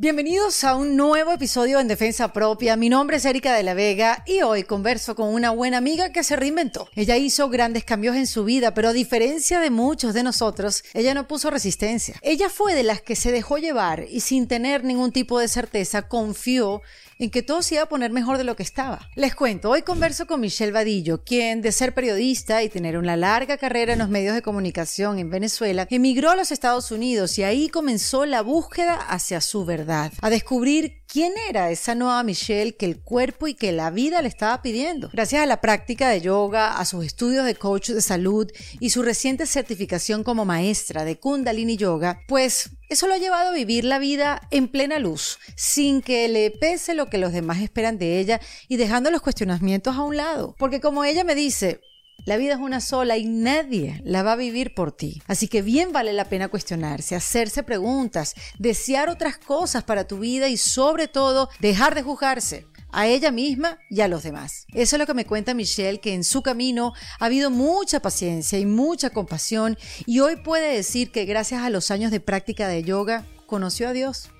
[0.00, 2.76] Bienvenidos a un nuevo episodio en Defensa Propia.
[2.76, 6.22] Mi nombre es Erika de la Vega y hoy converso con una buena amiga que
[6.22, 6.88] se reinventó.
[6.94, 11.14] Ella hizo grandes cambios en su vida, pero a diferencia de muchos de nosotros, ella
[11.14, 12.14] no puso resistencia.
[12.22, 16.02] Ella fue de las que se dejó llevar y sin tener ningún tipo de certeza
[16.02, 16.80] confió
[17.18, 19.08] en que todo se iba a poner mejor de lo que estaba.
[19.14, 23.58] Les cuento, hoy converso con Michelle Vadillo, quien de ser periodista y tener una larga
[23.58, 27.68] carrera en los medios de comunicación en Venezuela, emigró a los Estados Unidos y ahí
[27.68, 33.00] comenzó la búsqueda hacia su verdad, a descubrir quién era esa nueva Michelle que el
[33.00, 35.10] cuerpo y que la vida le estaba pidiendo.
[35.12, 39.02] Gracias a la práctica de yoga, a sus estudios de coach de salud y su
[39.02, 43.98] reciente certificación como maestra de Kundalini Yoga, pues eso lo ha llevado a vivir la
[43.98, 48.40] vida en plena luz, sin que le pese lo que los demás esperan de ella
[48.66, 50.54] y dejando los cuestionamientos a un lado.
[50.58, 51.80] Porque como ella me dice,
[52.24, 55.22] la vida es una sola y nadie la va a vivir por ti.
[55.26, 60.48] Así que bien vale la pena cuestionarse, hacerse preguntas, desear otras cosas para tu vida
[60.48, 64.66] y sobre todo dejar de juzgarse a ella misma y a los demás.
[64.74, 68.58] Eso es lo que me cuenta Michelle, que en su camino ha habido mucha paciencia
[68.58, 72.82] y mucha compasión y hoy puede decir que gracias a los años de práctica de
[72.82, 74.30] yoga conoció a Dios.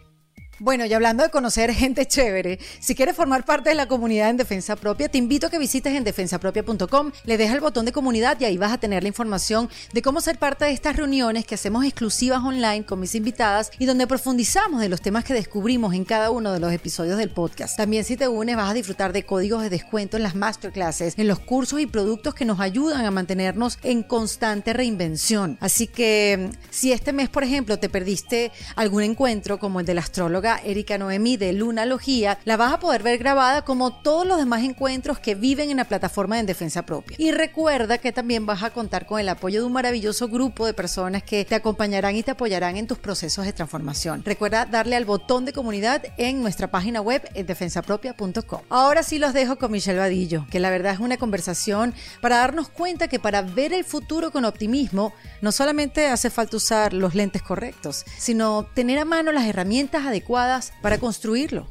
[0.60, 4.36] Bueno, y hablando de conocer gente chévere, si quieres formar parte de la comunidad en
[4.36, 8.36] Defensa Propia, te invito a que visites en defensapropia.com, le dejas el botón de comunidad
[8.40, 11.54] y ahí vas a tener la información de cómo ser parte de estas reuniones que
[11.54, 16.04] hacemos exclusivas online con mis invitadas y donde profundizamos de los temas que descubrimos en
[16.04, 17.76] cada uno de los episodios del podcast.
[17.76, 21.28] También si te unes vas a disfrutar de códigos de descuento en las masterclasses, en
[21.28, 25.56] los cursos y productos que nos ayudan a mantenernos en constante reinvención.
[25.60, 30.00] Así que si este mes, por ejemplo, te perdiste algún encuentro como el de la
[30.00, 34.62] astróloga, Erika Noemí de Lunalogía, la vas a poder ver grabada como todos los demás
[34.62, 37.16] encuentros que viven en la plataforma de En Defensa Propia.
[37.20, 40.74] Y recuerda que también vas a contar con el apoyo de un maravilloso grupo de
[40.74, 44.22] personas que te acompañarán y te apoyarán en tus procesos de transformación.
[44.24, 48.60] Recuerda darle al botón de comunidad en nuestra página web en defensapropia.com.
[48.68, 52.68] Ahora sí los dejo con Michelle Vadillo, que la verdad es una conversación para darnos
[52.68, 57.42] cuenta que para ver el futuro con optimismo no solamente hace falta usar los lentes
[57.42, 60.37] correctos, sino tener a mano las herramientas adecuadas
[60.82, 61.66] para construirlo.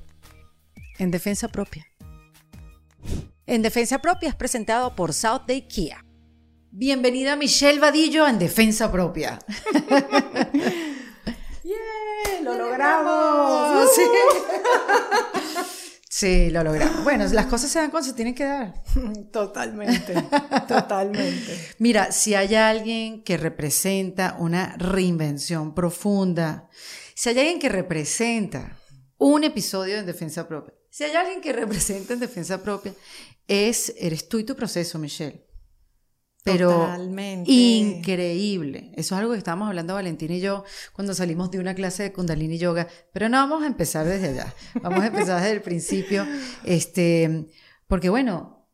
[0.99, 1.85] En defensa propia.
[3.45, 6.03] En defensa propia es presentado por South Day Kia.
[6.71, 9.39] Bienvenida Michelle Vadillo en defensa propia.
[11.63, 12.41] ¡Yeah!
[12.43, 13.89] ¡Lo logramos!
[16.09, 16.49] Sí.
[16.49, 17.03] lo logramos.
[17.03, 18.73] Bueno, las cosas se dan cuando se tienen que dar.
[19.31, 20.15] Totalmente,
[20.67, 21.75] totalmente.
[21.77, 26.69] Mira, si hay alguien que representa una reinvención profunda,
[27.17, 28.77] si hay alguien que representa
[29.17, 32.93] un episodio en defensa propia, si hay alguien que representa en defensa propia,
[33.47, 35.43] es, eres tú y tu proceso, Michelle.
[36.43, 37.51] Pero Totalmente.
[37.51, 38.91] increíble.
[38.95, 40.63] Eso es algo que estábamos hablando Valentín y yo
[40.93, 42.87] cuando salimos de una clase de Kundalini Yoga.
[43.11, 44.53] Pero no vamos a empezar desde allá.
[44.83, 46.23] Vamos a empezar desde el principio.
[46.63, 47.47] Este,
[47.87, 48.69] porque bueno,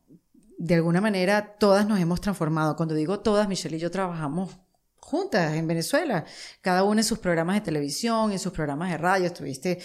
[0.58, 2.76] de alguna manera todas nos hemos transformado.
[2.76, 4.50] Cuando digo todas, Michelle y yo trabajamos
[5.04, 6.24] juntas en Venezuela,
[6.62, 9.78] cada una en sus programas de televisión, en sus programas de radio, estuviste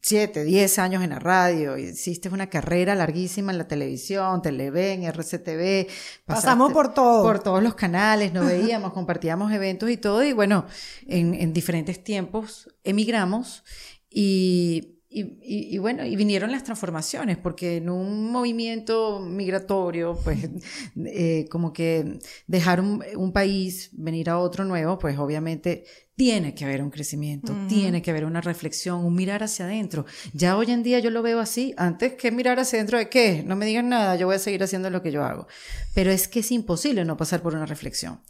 [0.00, 5.88] siete, diez años en la radio, hiciste una carrera larguísima en la televisión, Televen, RCTV.
[6.24, 7.22] Pasamos por todo.
[7.22, 10.66] Por todos los canales, nos veíamos, compartíamos eventos y todo, y bueno,
[11.06, 13.62] en, en diferentes tiempos emigramos
[14.08, 20.48] y y, bueno, y vinieron las transformaciones, porque en un movimiento migratorio, pues
[21.06, 25.84] eh, como que dejar un, país, venir a otro nuevo, pues obviamente
[26.16, 30.04] tiene que haber un crecimiento, tiene que haber una reflexión, un mirar hacia adentro.
[30.34, 33.42] Ya hoy en día yo lo veo así, antes que mirar hacia adentro de qué,
[33.46, 35.46] no me digan nada, yo voy a seguir haciendo lo que yo hago.
[35.94, 38.20] Pero es que es imposible no pasar por una reflexión.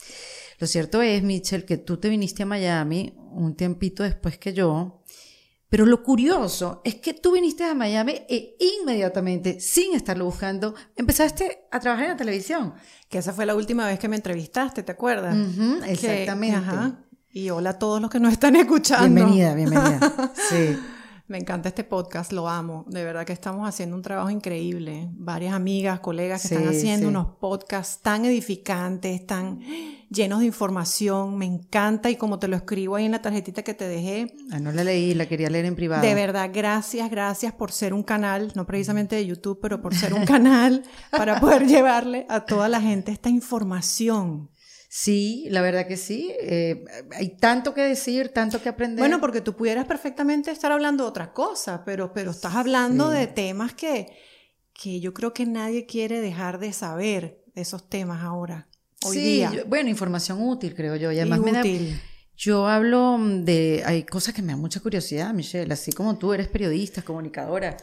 [0.58, 4.95] Lo cierto es, Mitchell, que tú te viniste a Miami un tiempito después que yo,
[5.68, 11.66] pero lo curioso es que tú viniste a Miami e inmediatamente, sin estarlo buscando, empezaste
[11.70, 12.74] a trabajar en la televisión.
[13.08, 15.36] Que esa fue la última vez que me entrevistaste, ¿te acuerdas?
[15.86, 16.96] exactamente.
[17.30, 19.14] Y hola a todos los que nos están escuchando.
[19.14, 20.32] Bienvenida, bienvenida.
[20.48, 20.78] Sí.
[21.28, 22.84] Me encanta este podcast, lo amo.
[22.88, 25.08] De verdad que estamos haciendo un trabajo increíble.
[25.12, 29.58] Varias amigas, colegas que están haciendo unos podcasts tan edificantes, tan
[30.10, 33.74] llenos de información, me encanta y como te lo escribo ahí en la tarjetita que
[33.74, 34.34] te dejé.
[34.50, 36.02] Ah, no la leí, la quería leer en privado.
[36.02, 40.14] De verdad, gracias, gracias por ser un canal, no precisamente de YouTube, pero por ser
[40.14, 44.50] un canal para poder llevarle a toda la gente esta información.
[44.88, 46.32] Sí, la verdad que sí.
[46.40, 49.00] Eh, hay tanto que decir, tanto que aprender.
[49.00, 53.26] Bueno, porque tú pudieras perfectamente estar hablando de otra cosa, pero, pero estás hablando de
[53.26, 54.16] temas que,
[54.72, 58.68] que yo creo que nadie quiere dejar de saber esos temas ahora,
[59.06, 59.64] hoy sí, día.
[59.66, 61.10] bueno, información útil, creo yo.
[61.12, 62.00] Y además Y me da- útil.
[62.36, 66.48] yo hablo de, hay cosas que me dan mucha curiosidad, Michelle, así como tú eres
[66.48, 67.76] periodista, comunicadora.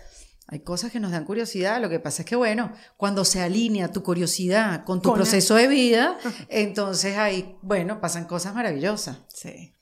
[0.48, 3.92] Hay cosas que nos dan curiosidad, lo que pasa es que, bueno, cuando se alinea
[3.92, 6.18] tu curiosidad con tu Con el- proceso de vida,
[6.50, 9.20] entonces ahí, bueno, pasan cosas maravillosas.
[9.34, 9.74] Sí.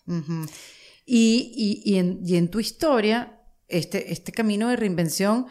[1.06, 5.48] Y, y- y en, y en tu historia, este, este camino de reinvención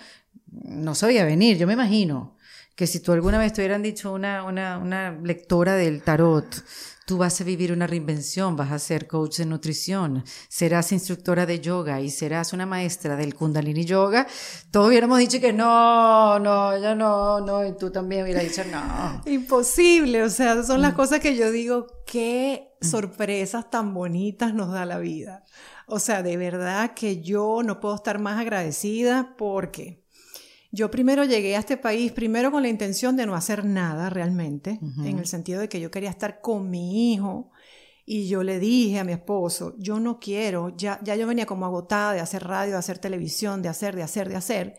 [0.52, 2.36] no sabía venir, yo me imagino
[2.80, 6.64] que si tú alguna vez te hubieran dicho una, una, una lectora del tarot,
[7.04, 11.60] tú vas a vivir una reinvención, vas a ser coach de nutrición, serás instructora de
[11.60, 14.26] yoga y serás una maestra del kundalini yoga,
[14.70, 19.20] todos hubiéramos dicho que no, no, yo no, no, y tú también hubieras dicho no.
[19.30, 24.86] Imposible, o sea, son las cosas que yo digo, qué sorpresas tan bonitas nos da
[24.86, 25.44] la vida.
[25.86, 29.99] O sea, de verdad que yo no puedo estar más agradecida porque
[30.72, 34.78] yo primero llegué a este país, primero con la intención de no hacer nada realmente,
[35.04, 37.50] en el sentido de que yo quería estar con mi hijo.
[38.06, 41.64] Y yo le dije a mi esposo, yo no quiero, ya, ya yo venía como
[41.64, 44.78] agotada de hacer radio, de hacer televisión, de hacer, de hacer, de hacer.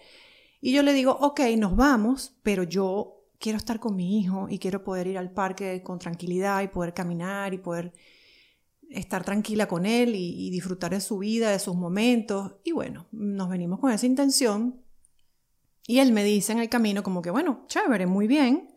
[0.60, 4.60] Y yo le digo, ok, nos vamos, pero yo quiero estar con mi hijo y
[4.60, 7.94] quiero poder ir al parque con tranquilidad y poder caminar y poder
[8.90, 12.56] estar tranquila con él y, y disfrutar de su vida, de sus momentos.
[12.66, 14.81] Y bueno, nos venimos con esa intención.
[15.88, 18.76] Y él me dice en el camino como que, bueno, chévere, muy bien,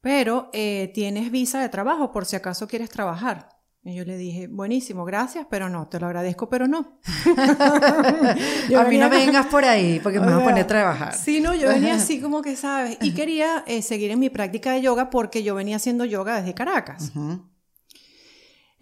[0.00, 3.48] pero eh, tienes visa de trabajo por si acaso quieres trabajar.
[3.84, 7.00] Y yo le dije, buenísimo, gracias, pero no, te lo agradezco, pero no.
[7.34, 11.14] A mí no vengas por ahí porque me vas a poner a trabajar.
[11.14, 12.96] Sí, no, yo venía así como que, ¿sabes?
[13.00, 16.54] Y quería eh, seguir en mi práctica de yoga porque yo venía haciendo yoga desde
[16.54, 17.10] Caracas.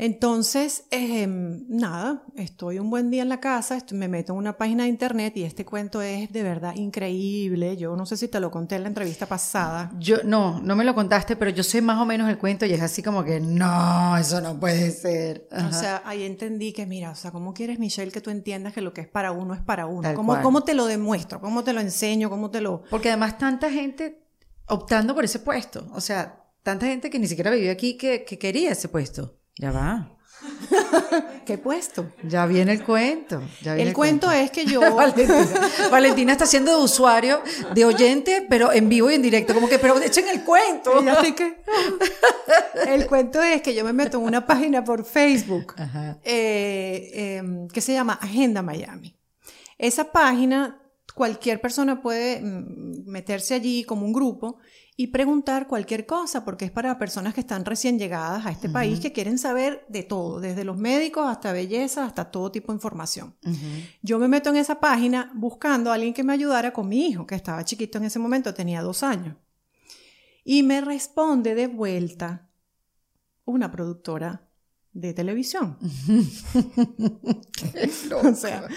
[0.03, 0.85] Entonces,
[1.69, 4.89] nada, estoy un buen día en la casa, estoy- me meto en una página de
[4.89, 7.77] internet y este cuento es de verdad increíble.
[7.77, 9.93] Yo no sé si te lo conté en la entrevista pasada.
[9.99, 12.73] Yo, no, no me lo contaste, pero yo sé más o menos el cuento y
[12.73, 15.47] es así como que, no, eso no puede ser.
[15.69, 18.81] O sea, ahí entendí que, mira, o sea, ¿cómo quieres, Michelle, que tú entiendas que
[18.81, 20.09] lo que es para uno es para uno?
[20.15, 20.43] ¿Cómo, cual.
[20.43, 21.43] ¿Cómo te lo demuestro?
[21.43, 22.31] ¿Cómo te lo enseño?
[22.31, 22.85] ¿Cómo te lo...?
[22.89, 24.23] Porque además tanta gente
[24.67, 28.39] optando por ese puesto, o sea, tanta gente que ni siquiera vivió aquí que, que
[28.39, 29.37] quería ese puesto.
[29.61, 30.09] Ya va,
[31.45, 32.07] ¿Qué puesto?
[32.23, 33.43] ya viene el cuento.
[33.61, 34.81] ya viene El cuento es que yo...
[34.95, 35.47] Valentina.
[35.91, 37.43] Valentina está siendo de usuario,
[37.75, 39.53] de oyente, pero en vivo y en directo.
[39.53, 40.99] Como que, pero echen el cuento.
[41.07, 41.63] Estoy que-
[42.87, 45.75] El cuento es que yo me meto en una página por Facebook
[46.25, 49.15] eh, em, que se llama Agenda Miami.
[49.77, 50.81] Esa página,
[51.15, 54.57] cualquier persona puede mm, meterse allí como un grupo
[54.97, 59.01] y preguntar cualquier cosa, porque es para personas que están recién llegadas a este país
[59.01, 63.35] que quieren saber de todo, desde los médicos hasta belleza, hasta todo tipo de información.
[64.03, 67.27] Yo me meto en esa página buscando a alguien que me ayudara con mi hijo,
[67.27, 69.37] que estaba chiquito en ese momento, tenía dos años.
[70.45, 72.51] Y me responde de vuelta
[73.45, 74.49] una productora
[74.93, 75.79] de televisión.
[78.23, 78.69] o sea,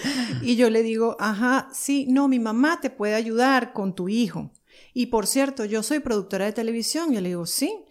[0.42, 4.52] y yo le digo, ajá, sí, no, mi mamá te puede ayudar con tu hijo.
[4.94, 7.12] Y por cierto, yo soy productora de televisión.
[7.12, 7.84] Yo le digo, sí.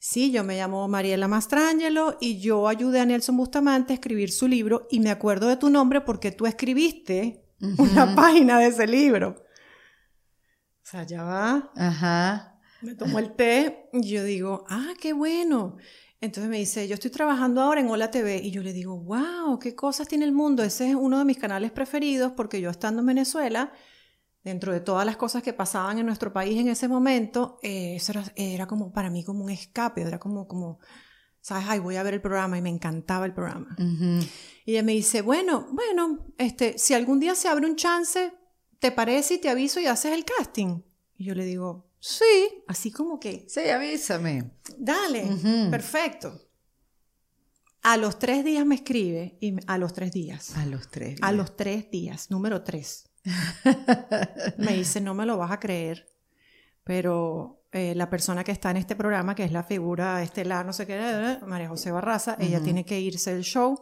[0.00, 4.46] Sí, yo me llamo Mariela Mastrangelo y yo ayudé a Nelson Bustamante a escribir su
[4.46, 7.48] libro y me acuerdo de tu nombre porque tú escribiste
[7.78, 9.30] una página de ese libro.
[9.30, 11.72] O sea, ya va.
[11.74, 12.60] Ajá.
[12.80, 15.76] Me tomo el té y yo digo, ah, qué bueno.
[16.20, 19.58] Entonces me dice, yo estoy trabajando ahora en Hola TV y yo le digo, wow,
[19.58, 20.62] qué cosas tiene el mundo.
[20.62, 23.72] Ese es uno de mis canales preferidos porque yo estando en Venezuela,
[24.48, 28.12] dentro de todas las cosas que pasaban en nuestro país en ese momento, eh, eso
[28.12, 30.78] era, era como para mí como un escape, era como, como,
[31.40, 33.76] sabes, ay, voy a ver el programa y me encantaba el programa.
[34.66, 38.32] Y ella me dice, bueno, bueno, este, si algún día se abre un chance,
[38.80, 40.82] ¿te parece y te aviso y haces el casting?
[41.16, 44.50] Y yo le digo, sí, así como que, Sí, avísame.
[44.76, 45.26] dale,
[45.70, 46.42] perfecto.
[47.82, 51.16] A los tres días me escribe, y a los tres días, A los tres.
[51.22, 51.36] a días.
[51.36, 53.04] los tres días, número tres.
[54.58, 56.08] me dice, no me lo vas a creer,
[56.84, 60.72] pero eh, la persona que está en este programa, que es la figura estelar, no
[60.72, 63.80] sé qué, María José Barraza, ella tiene que irse del show,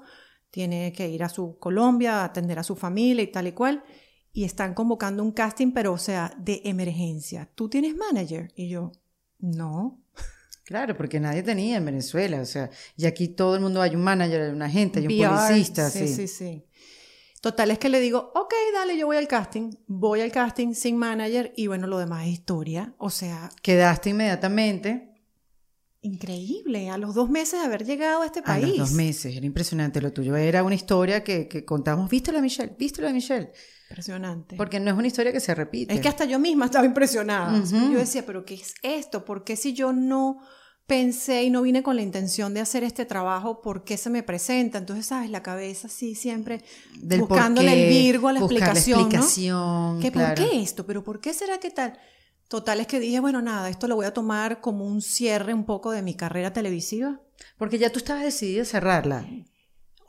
[0.51, 3.85] tiene que ir a su Colombia, a atender a su familia y tal y cual,
[4.33, 7.49] y están convocando un casting, pero o sea, de emergencia.
[7.55, 8.53] ¿Tú tienes manager?
[8.57, 8.93] Y yo,
[9.39, 10.03] no.
[10.65, 14.03] Claro, porque nadie tenía en Venezuela, o sea, y aquí todo el mundo hay un
[14.03, 16.15] manager, hay un agente, hay un PR, publicista, sí, sí.
[16.15, 16.66] sí, sí.
[17.47, 19.71] Total, es que le digo, ok, dale, yo voy al casting.
[19.87, 22.93] Voy al casting sin manager y bueno, lo demás es historia.
[22.99, 25.15] O sea, Quedaste inmediatamente
[26.01, 26.91] increíble.
[26.91, 28.67] A los dos meses de haber llegado a este a país.
[28.67, 32.41] los dos meses, era impresionante lo tuyo, era una historia que, que contábamos, ¿viste la
[32.41, 32.75] Michelle?
[32.77, 33.53] ¿Viste la Michelle?
[33.91, 34.57] Impresionante.
[34.57, 35.95] Porque no es una historia que se repite.
[35.95, 37.63] Es que hasta yo misma estaba impresionada.
[37.63, 39.25] Yo decía, pero ¿qué es esto?
[39.25, 40.41] ¿Por qué si yo no
[40.87, 44.23] pensé y no vine con la intención de hacer este trabajo, por qué se me
[44.23, 44.79] presenta?
[44.79, 45.31] Entonces, ¿sabes?
[45.31, 46.63] La cabeza sí siempre
[47.01, 49.05] Del buscándole qué, el virgo a la explicación, ¿no?
[49.07, 50.35] explicación, ¿Que claro.
[50.35, 50.87] ¿Por qué esto?
[50.87, 51.99] ¿Pero por qué será que tal?
[52.49, 55.65] Total es que dije, bueno, nada, esto lo voy a tomar como un cierre un
[55.65, 57.21] poco de mi carrera televisiva.
[57.59, 59.27] Porque ya tú estabas decidida a cerrarla.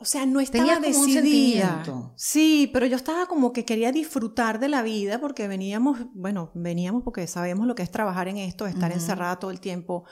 [0.00, 1.82] O sea, no estaba como decidida.
[2.14, 7.02] Sí, pero yo estaba como que quería disfrutar de la vida porque veníamos, bueno, veníamos
[7.02, 10.04] porque sabemos lo que es trabajar en esto, estar encerrada todo el tiempo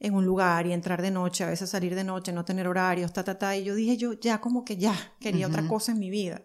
[0.00, 3.12] en un lugar y entrar de noche, a veces salir de noche, no tener horarios,
[3.12, 3.56] ta, ta, ta.
[3.56, 6.42] Y yo dije, yo ya como que ya quería otra cosa en mi vida.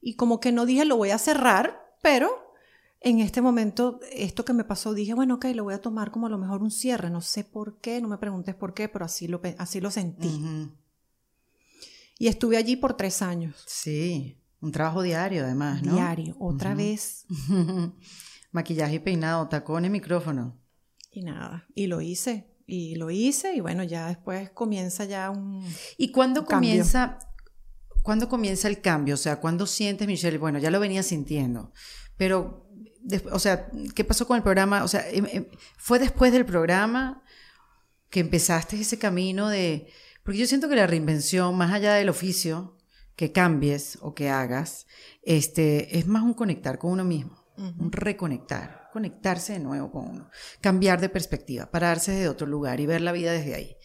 [0.00, 2.54] Y como que no dije, lo voy a cerrar, pero
[3.00, 6.26] en este momento, esto que me pasó, dije, bueno, ok, lo voy a tomar como
[6.26, 7.10] a lo mejor un cierre.
[7.10, 10.40] No sé por qué, no me preguntes por qué, pero así lo, así lo sentí.
[12.18, 13.64] Y estuve allí por tres años.
[13.66, 15.94] Sí, un trabajo diario además, ¿no?
[15.94, 17.24] Diario, otra vez.
[18.52, 20.58] Maquillaje y peinado, tacones, micrófono.
[21.10, 22.49] Y nada, y lo hice.
[22.72, 25.64] Y lo hice y bueno, ya después comienza ya un...
[25.96, 27.18] ¿Y cuándo comienza,
[28.02, 29.14] cuándo comienza el cambio?
[29.14, 30.38] O sea, ¿cuándo sientes, Michelle?
[30.38, 31.72] Bueno, ya lo venía sintiendo,
[32.16, 32.70] pero,
[33.32, 34.84] o sea, ¿qué pasó con el programa?
[34.84, 35.46] O sea, em- em,
[35.78, 37.24] ¿fue después del programa
[38.08, 39.88] que empezaste ese camino de...
[40.22, 42.76] Porque yo siento que la reinvención, más allá del oficio
[43.16, 44.86] que cambies o que hagas,
[45.22, 50.30] este, es más un conectar con uno mismo, un reconectar, conectarse de nuevo con uno,
[50.60, 53.76] cambiar de perspectiva, pararse desde otro lugar y ver la vida desde ahí.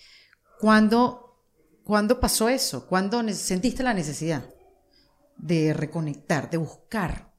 [0.60, 1.42] ¿Cuándo,
[1.84, 2.88] ¿cuándo pasó eso?
[2.88, 4.50] ¿Cuándo sentiste la necesidad
[5.38, 7.34] de reconectar, de buscar?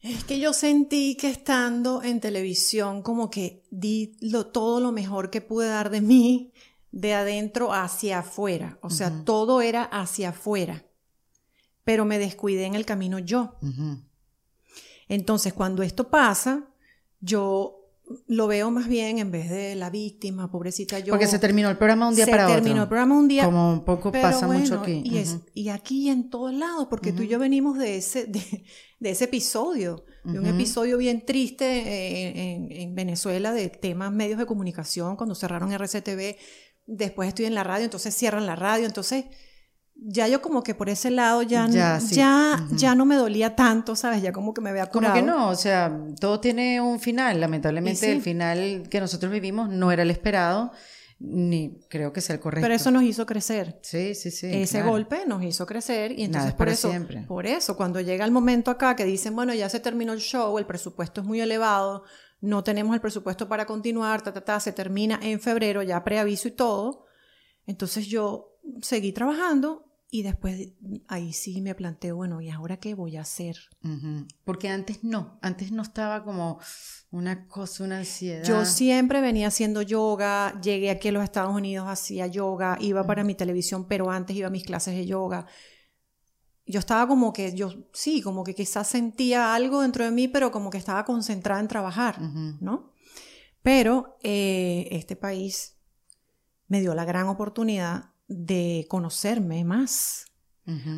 [0.00, 5.30] Es que yo sentí que estando en televisión como que di lo, todo lo mejor
[5.30, 6.52] que pude dar de mí,
[6.90, 8.78] de adentro hacia afuera.
[8.82, 10.84] O sea, todo era hacia afuera.
[11.84, 13.56] Pero me descuidé en el camino yo.
[15.08, 16.64] Entonces, cuando esto pasa,
[17.20, 17.80] yo
[18.26, 21.12] lo veo más bien en vez de la víctima, pobrecita yo.
[21.12, 22.56] Porque se terminó el programa un día se para otro.
[22.56, 23.44] terminó el programa un día.
[23.44, 25.02] Como un poco pasa bueno, mucho aquí.
[25.04, 25.44] Y, es, Ujú.
[25.54, 28.64] y aquí en todos lados, porque tú y yo venimos de ese, de,
[29.00, 34.38] de ese episodio, de un episodio bien triste eh, en, en Venezuela de temas medios
[34.38, 36.36] de comunicación, cuando cerraron RCTV,
[36.86, 39.26] después estoy en la radio, entonces cierran la radio, entonces
[39.96, 44.22] ya yo como que por ese lado ya, Ya, ya, no me dolía tanto, ¿sabes?
[44.22, 45.14] Ya como que me había Como curado.
[45.14, 47.40] que no, o sea, todo tiene un final.
[47.40, 48.12] Lamentablemente sí.
[48.12, 50.72] el final que nosotros vivimos no era el esperado,
[51.20, 52.64] ni creo que sea el correcto.
[52.64, 53.78] Pero eso nos hizo crecer.
[53.82, 54.48] Sí, sí, sí.
[54.50, 54.90] Ese claro.
[54.92, 57.22] golpe nos hizo crecer y Nada entonces es por eso, siempre.
[57.22, 60.58] por eso, cuando llega el momento acá que dicen, bueno, ya se terminó el show,
[60.58, 62.02] el presupuesto es muy elevado,
[62.40, 66.48] no tenemos el presupuesto para continuar, ta, ta, ta, se termina en febrero, ya preaviso
[66.48, 67.06] y todo.
[67.66, 70.74] Entonces yo seguí trabajando y después
[71.08, 73.56] ahí sí me planteo, bueno, ¿y ahora qué voy a hacer?
[74.44, 76.60] Porque antes no, antes no estaba como
[77.10, 78.44] una cosa, una ansiedad.
[78.44, 83.24] Yo siempre venía haciendo yoga, llegué aquí a los Estados Unidos, hacía yoga, iba para
[83.24, 85.46] mi televisión, pero antes iba a mis clases de yoga.
[86.64, 90.52] Yo estaba como que, yo sí, como que quizás sentía algo dentro de mí, pero
[90.52, 92.20] como que estaba concentrada en trabajar.
[92.20, 92.92] ¿no?
[93.62, 95.76] Pero eh, este país
[96.68, 100.26] me dio la gran oportunidad de conocerme más,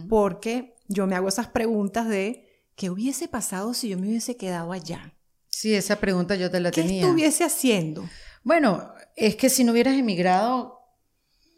[0.08, 4.72] porque yo me hago esas preguntas de qué hubiese pasado si yo me hubiese quedado
[4.72, 5.14] allá.
[5.48, 7.02] Sí, esa pregunta yo te la ¿Qué tenía.
[7.02, 8.08] estuviese haciendo?
[8.44, 10.78] Bueno, es que si no hubieras emigrado,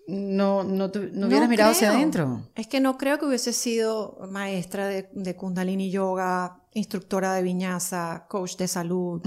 [0.07, 2.49] no, no, tu- no hubieras No mirado hacia adentro.
[2.55, 8.27] Es que no creo que hubiese sido maestra de, de Kundalini Yoga, instructora de viñaza,
[8.29, 9.21] coach de salud.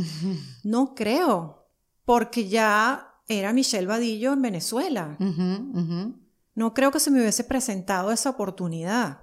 [0.63, 1.67] No creo,
[2.03, 5.17] porque ya era Michelle Vadillo en Venezuela.
[5.19, 6.15] Ujú, ujú.
[6.53, 9.21] No creo que se me hubiese presentado esa oportunidad.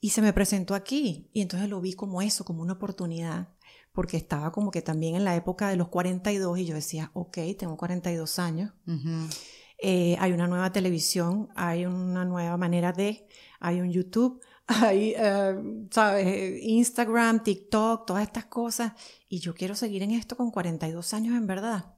[0.00, 1.28] Y se me presentó aquí.
[1.32, 3.48] Y entonces lo vi como eso, como una oportunidad.
[3.92, 7.38] Porque estaba como que también en la época de los 42 y yo decía, ok,
[7.58, 8.72] tengo 42 años.
[8.86, 9.28] Ujú.
[9.80, 13.28] Eh, hay una nueva televisión, hay una nueva manera de,
[13.60, 15.56] hay un YouTube, hay, eh,
[15.90, 16.62] ¿sabes?
[16.62, 18.92] Instagram, TikTok, todas estas cosas.
[19.28, 21.94] Y yo quiero seguir en esto con 42 años en verdad.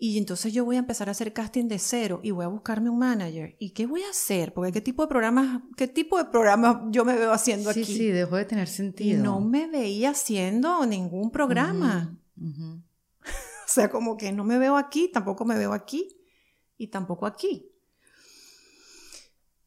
[0.00, 2.88] Y entonces yo voy a empezar a hacer casting de cero y voy a buscarme
[2.88, 3.56] un manager.
[3.58, 4.54] ¿Y qué voy a hacer?
[4.54, 7.96] Porque qué tipo de programas, qué tipo de programas yo me veo haciendo Sí, aquí.
[7.96, 9.24] sí, dejó de tener y sentido.
[9.24, 12.16] no me veía haciendo ningún programa.
[13.68, 16.08] O sea, como que no me veo aquí, tampoco me veo aquí
[16.78, 17.70] y tampoco aquí.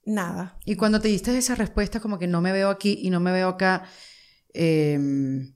[0.06, 0.58] Nada.
[0.66, 3.32] Y cuando te diste esa respuesta como que no me veo aquí y no me
[3.32, 3.84] veo acá,
[4.54, 5.54] em,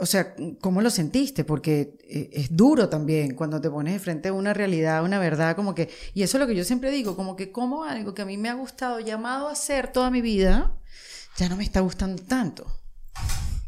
[0.00, 1.44] o sea, ¿cómo lo sentiste?
[1.44, 5.74] Porque eh, es duro también cuando te pones frente a una realidad, una verdad, como
[5.74, 8.26] que, y eso es lo que yo siempre digo, como que como algo que a
[8.26, 10.76] mí me ha gustado, llamado a hacer toda mi vida,
[11.36, 12.66] ya no me está gustando tanto.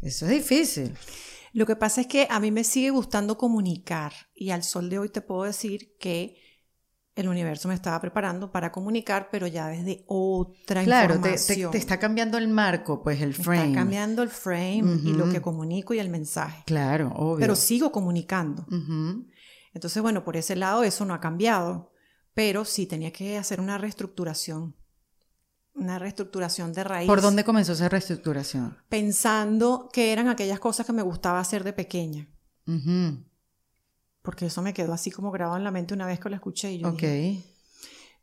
[0.01, 0.93] Eso es difícil.
[1.53, 4.99] Lo que pasa es que a mí me sigue gustando comunicar y al sol de
[4.99, 6.35] hoy te puedo decir que
[7.17, 11.57] el universo me estaba preparando para comunicar, pero ya desde otra claro, información.
[11.57, 13.69] Claro, te, está cambiando el marco, pues el frame.
[13.69, 16.61] Está cambiando el frame y lo que comunico y el mensaje.
[16.67, 17.39] Claro, obvio.
[17.39, 18.67] Pero sigo comunicando.
[19.73, 21.91] Entonces, bueno, por ese lado eso no ha cambiado,
[22.35, 24.75] pero sí tenía que hacer una reestructuración.
[25.73, 27.07] Una reestructuración de raíz.
[27.07, 28.77] ¿Por dónde comenzó esa reestructuración?
[28.89, 32.29] Pensando que eran aquellas cosas que me gustaba hacer de pequeña
[34.27, 36.73] porque eso me quedó así como grabado en la mente una vez que lo escuché
[36.73, 37.41] y yo dije,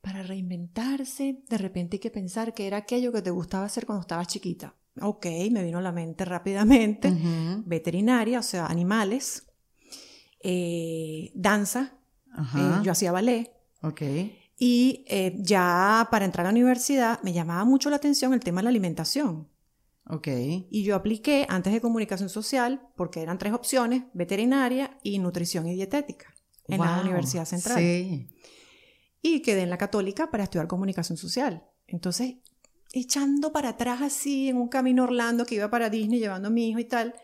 [0.03, 4.03] para reinventarse, de repente hay que pensar que era aquello que te gustaba hacer cuando
[4.03, 4.75] estabas chiquita.
[5.01, 7.11] Ok, me vino a la mente rápidamente,
[7.65, 9.47] veterinaria, o sea, animales,
[10.41, 11.95] eh, danza,
[12.55, 13.51] eh, yo hacía ballet.
[13.81, 14.03] Ok.
[14.59, 18.61] Y eh, ya para entrar a la universidad me llamaba mucho la atención el tema
[18.61, 19.49] de la alimentación.
[20.07, 20.29] Ok.
[20.71, 25.75] Y yo apliqué antes de comunicación social, porque eran tres opciones, veterinaria y nutrición y
[25.75, 26.35] dietética,
[26.69, 27.79] en la Universidad Central.
[27.79, 28.29] Sí.
[29.23, 31.65] Y quedé en la católica para estudiar comunicación social.
[31.87, 32.37] Entonces,
[32.93, 36.69] echando para atrás así, en un camino Orlando que iba para Disney llevando a mi
[36.69, 37.15] hijo y tal,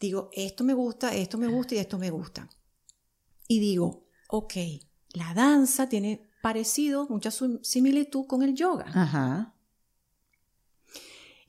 [0.00, 2.48] digo, esto me gusta, esto me gusta y esto me gusta.
[3.46, 4.54] Y digo, ok,
[5.12, 8.86] la danza tiene parecido, mucha similitud con el yoga.
[8.94, 9.54] Ajá.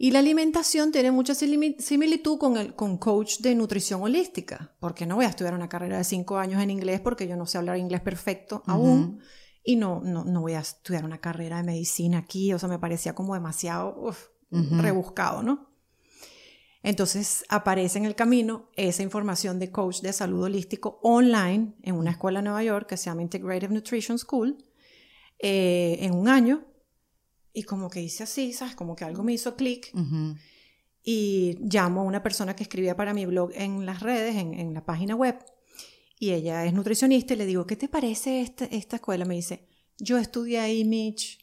[0.01, 5.17] Y la alimentación tiene mucha similitud con el con coach de nutrición holística, porque no
[5.17, 7.77] voy a estudiar una carrera de cinco años en inglés porque yo no sé hablar
[7.77, 9.19] inglés perfecto aún,
[9.61, 12.79] y no, no, no, voy a estudiar una carrera de medicina aquí, o sea, me
[12.79, 14.15] parecía como demasiado
[14.49, 15.69] rebuscado, ¿no?
[16.81, 22.11] Entonces aparece en el camino esa información de coach de salud holístico online en una
[22.11, 24.63] escuela en Nueva York que se llama Integrative Nutrition School
[25.39, 26.68] eh, en un año
[27.53, 28.75] y como que hice así, ¿sabes?
[28.75, 29.91] Como que algo me hizo clic.
[31.03, 34.85] Y llamo a una persona que escribía para mi blog en las redes, en, la
[34.85, 35.37] página web.
[36.19, 39.25] Y ella es nutricionista y le digo, ¿qué te parece esta, esta escuela?
[39.25, 41.39] Me dice, yo estudié ahí, Mitch.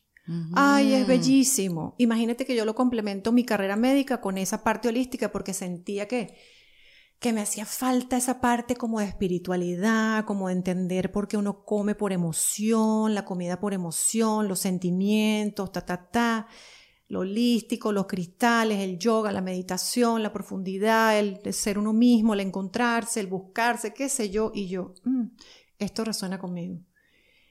[0.55, 1.95] Ay, es bellísimo.
[1.99, 6.35] Imagínate que yo lo complemento mi carrera médica con esa parte holística porque sentía que
[7.19, 11.65] que me hacía falta esa parte como de espiritualidad, como de entender por qué uno
[11.65, 16.47] come por emoción, la comida por emoción, los sentimientos, ta, ta, ta,
[17.09, 22.41] lo holístico, los cristales, el yoga, la meditación, la profundidad, el, ser uno mismo, el
[22.41, 25.27] encontrarse, el buscarse, qué sé yo, y yo, mm,
[25.79, 26.81] esto resuena conmigo.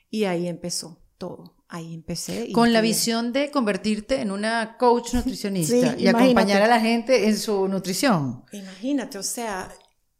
[0.09, 2.51] Y ahí empezó todo ahí empecé.
[2.51, 7.37] Con la visión de convertirte en una coach nutricionista y acompañar a la gente en
[7.37, 8.43] su nutrición.
[8.51, 9.71] Imagínate, o sea,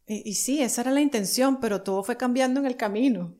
[0.06, 3.34] y, sí, esa era la intención, pero todo fue cambiando en el camino.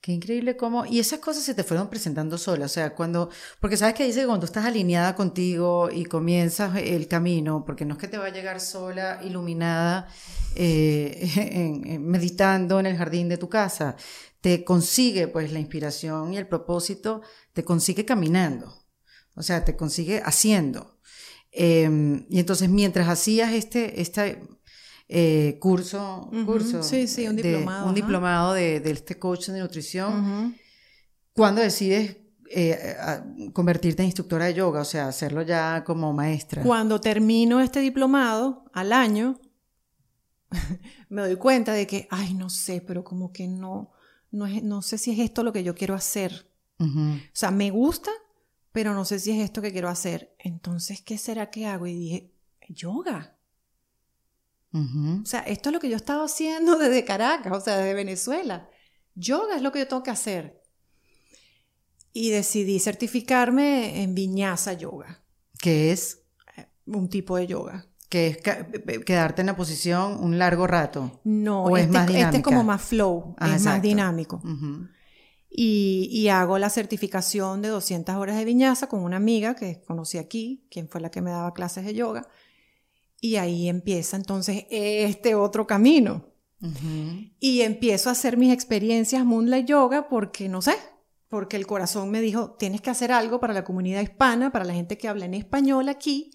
[0.00, 0.84] Qué increíble cómo...
[0.84, 3.30] Y esas cosas se te fueron presentando solas, o sea, cuando...
[3.60, 7.94] Porque sabes que dice que cuando estás alineada contigo y comienzas el camino, porque no
[7.94, 10.08] es que te va a llegar sola, iluminada,
[10.54, 13.96] eh, meditando en el jardín de tu casa,
[14.40, 18.72] te consigue pues la inspiración y el propósito, te consigue caminando,
[19.34, 20.98] o sea, te consigue haciendo.
[21.50, 24.48] Em, y entonces mientras hacías este, este
[25.60, 30.56] curso, curso sí, sí, un diplomado, de, un diplomado de, este coach de nutrición,
[31.34, 32.16] cuando decides
[32.54, 32.96] eh,
[33.54, 36.62] convertirte en instructora de yoga, o sea, hacerlo ya como maestra?
[36.62, 39.40] Cuando termino este diplomado al año,
[41.08, 43.92] me doy cuenta de que, ay, no sé, pero como que no,
[44.30, 46.51] no, sé si es esto lo que yo quiero hacer.
[46.82, 48.10] O sea, me gusta,
[48.72, 50.34] pero no sé si es esto que quiero hacer.
[50.38, 51.86] Entonces, ¿qué será que hago?
[51.86, 52.32] Y dije,
[52.68, 53.36] yoga.
[54.74, 58.68] O sea, esto es lo que yo estaba haciendo desde Caracas, o sea, desde Venezuela.
[59.14, 60.62] Yoga es lo que yo tengo que hacer.
[62.12, 65.22] Y decidí certificarme en viñasa yoga.
[65.58, 66.22] ¿Qué es?
[66.56, 68.36] Eh, un tipo de yoga que es
[69.06, 71.22] quedarte en la posición un largo rato.
[71.24, 74.42] No, ¿O es este, más este es como más flow, ah, es más dinámico.
[75.54, 80.66] Y, hago la certificación de 200 horas de viñaza con una amiga que conocí aquí,
[80.70, 82.26] quien fue la que me daba clases de yoga.
[83.20, 86.26] Y ahí empieza entonces este otro camino.
[87.40, 90.76] Y empiezo a hacer mis experiencias Moonlight Yoga porque, no sé,
[91.28, 94.72] porque el corazón me dijo, tienes que hacer algo para la comunidad hispana, para la
[94.72, 96.30] gente que habla en español aquí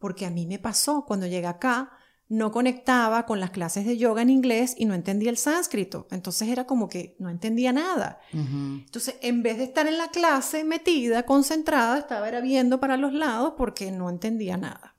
[0.00, 1.92] porque a mí me pasó cuando llegué acá,
[2.30, 6.06] no conectaba con las clases de yoga en inglés y no entendía el sánscrito.
[6.12, 8.20] Entonces era como que no entendía nada.
[8.32, 13.12] Entonces, en vez de estar en la clase metida, concentrada, estaba era viendo para los
[13.12, 14.94] lados porque no entendía nada.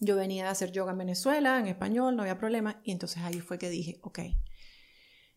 [0.00, 2.80] Yo venía a hacer yoga en Venezuela, en español, no había problema.
[2.82, 4.20] Y entonces ahí fue que dije, ok,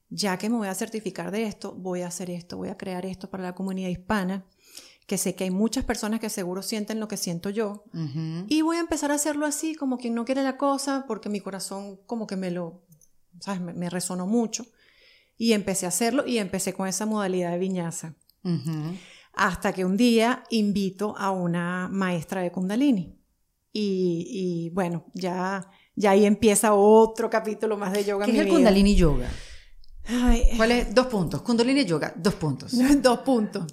[0.08, 3.06] ya que me voy a certificar de esto, voy a hacer esto, voy a crear
[3.06, 4.46] esto para la comunidad hispana
[5.06, 7.86] que sé que hay muchas personas que seguro sienten lo que siento yo,
[8.48, 11.40] y voy a empezar a hacerlo así, como quien no quiere la cosa, porque mi
[11.40, 12.82] corazón como que me lo,
[13.40, 13.62] ¿sabes?
[13.62, 14.66] Me, resonó mucho,
[15.38, 18.16] y empecé a hacerlo y empecé con esa modalidad de viñaza.
[19.34, 23.20] Hasta que un día invito a una maestra de Kundalini.
[23.78, 28.26] Y, bueno, ya, ya ahí empieza otro capítulo más de yoga.
[28.26, 29.30] ¿Qué es el Kundalini Yoga?
[30.56, 30.96] ¿Cuál es?
[30.96, 31.42] Dos puntos.
[31.42, 32.72] Kundalini Yoga, dos puntos.
[33.02, 33.66] dos puntos.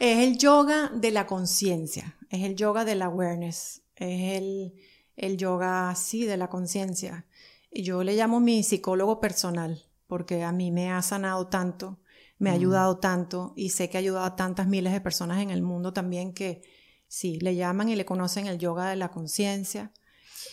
[0.00, 4.74] Es el yoga de la conciencia, es el yoga del awareness, es el,
[5.16, 7.26] el yoga, sí, de la conciencia.
[7.72, 11.98] Yo le llamo mi psicólogo personal, porque a mí me ha sanado tanto,
[12.38, 12.56] me ha mm.
[12.56, 15.92] ayudado tanto y sé que ha ayudado a tantas miles de personas en el mundo
[15.92, 16.62] también que
[17.08, 19.92] sí, le llaman y le conocen el yoga de la conciencia.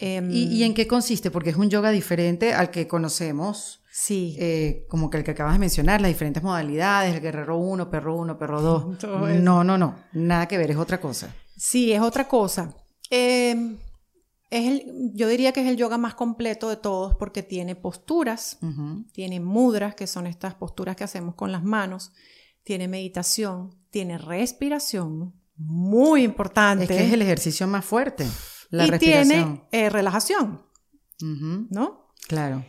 [0.01, 1.29] ¿Y, en qué consiste?
[1.29, 3.84] Porque es un yoga diferente al que conocemos.
[3.97, 4.36] Sí.
[4.38, 8.17] Eh, como que el que acabas de mencionar, las diferentes modalidades, el guerrero 1, perro
[8.17, 8.97] 1, perro 2.
[9.41, 11.34] No, no, no, nada que ver, es otra cosa.
[11.55, 12.75] Sí, es otra cosa.
[13.10, 13.77] Em,
[14.49, 18.60] es el, yo diría que es el yoga más completo de todos porque tiene posturas,
[19.13, 22.12] tiene mudras, que son estas posturas que hacemos con las manos,
[22.65, 26.84] tiene meditación, tiene respiración, muy importante.
[26.84, 28.27] Es que es el ejercicio más fuerte
[28.71, 30.63] y tiene eh, relajación,
[31.21, 32.12] ¿no?
[32.27, 32.65] Claro.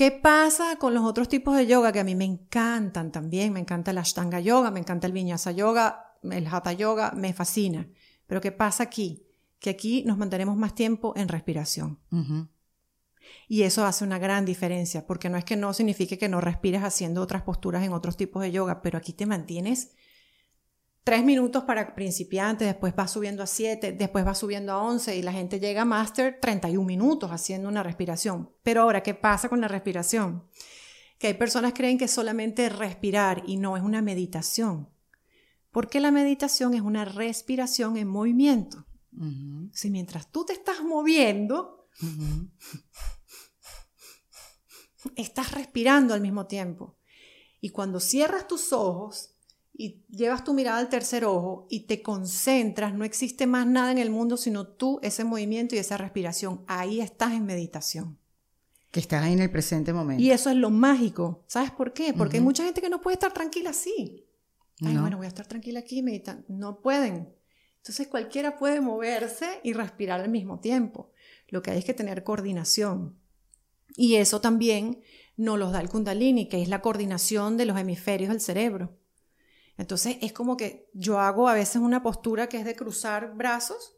[0.00, 3.52] ¿Qué pasa con los otros tipos de yoga que a mí me encantan también?
[3.52, 7.86] Me encanta el Ashtanga Yoga, me encanta el Vinyasa Yoga, el Hatha Yoga, me fascina.
[8.26, 9.26] Pero ¿qué pasa aquí?
[9.58, 11.98] Que aquí nos mantenemos más tiempo en respiración.
[13.46, 16.82] Y eso hace una gran diferencia, porque no es que no signifique que no respires
[16.82, 19.90] haciendo otras posturas en otros tipos de yoga, pero aquí te mantienes
[21.10, 25.22] tres minutos para principiantes, después va subiendo a siete, después va subiendo a once y
[25.22, 28.52] la gente llega a máster 31 minutos haciendo una respiración.
[28.62, 30.46] Pero ahora, ¿qué pasa con la respiración?
[31.18, 34.88] Que hay personas que creen que solamente respirar y no es una meditación.
[35.72, 38.86] Porque la meditación es una respiración en movimiento.
[39.72, 41.88] Si mientras tú te estás moviendo,
[45.16, 47.00] estás respirando al mismo tiempo.
[47.60, 49.34] Y cuando cierras tus ojos,
[49.80, 53.96] y llevas tu mirada al tercer ojo y te concentras, no existe más nada en
[53.96, 56.62] el mundo sino tú, ese movimiento y esa respiración.
[56.66, 58.18] Ahí estás en meditación.
[58.90, 60.22] Que estás ahí en el presente momento.
[60.22, 61.44] Y eso es lo mágico.
[61.46, 62.12] ¿Sabes por qué?
[62.12, 64.28] Porque hay mucha gente que no puede estar tranquila así.
[64.82, 66.44] Ay, bueno, voy a estar tranquila aquí y meditar.
[66.48, 67.34] No pueden.
[67.78, 71.10] Entonces cualquiera puede moverse y respirar al mismo tiempo.
[71.48, 73.18] Lo que hay es que tener coordinación.
[73.96, 75.00] Y eso también
[75.38, 78.99] nos lo da el kundalini, que es la coordinación de los hemisferios del cerebro.
[79.80, 83.96] Entonces es como que yo hago a veces una postura que es de cruzar brazos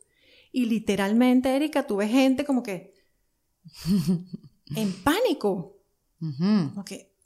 [0.53, 2.95] y literalmente, Erika, tú ves gente como que
[4.77, 5.79] en pánico.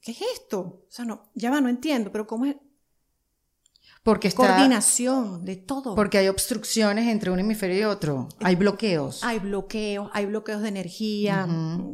[0.00, 0.60] ¿qué es esto?
[0.60, 2.56] O sea, no, ya va, no entiendo, pero ¿cómo es?
[4.06, 5.96] Porque está, Coordinación de todo.
[5.96, 8.28] Porque hay obstrucciones entre un hemisferio y otro.
[8.38, 9.24] Hay bloqueos.
[9.24, 11.44] Hay bloqueos, hay bloqueos de energía.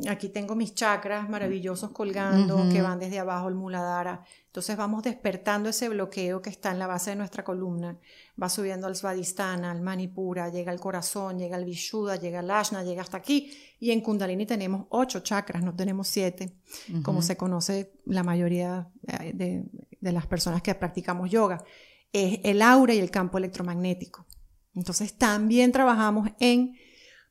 [0.07, 4.22] Aquí tengo mis chakras maravillosos colgando que van desde abajo el muladhara.
[4.44, 7.96] Entonces vamos despertando ese bloqueo que está en la base de nuestra columna.
[8.40, 12.83] Va subiendo al Svadhisthana, al Manipura, llega al corazón, llega al Vishuddha, llega al Ashna,
[12.83, 13.57] llega hasta aquí.
[13.81, 16.59] Y en Kundalini tenemos ocho chakras, no tenemos siete,
[17.03, 19.64] como se conoce la mayoría eh, de,
[19.98, 21.64] de las personas que practicamos yoga
[22.12, 24.27] es el aura y el campo electromagnético.
[24.75, 26.77] Entonces también trabajamos en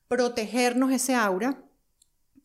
[0.08, 1.64] protegernos ese aura,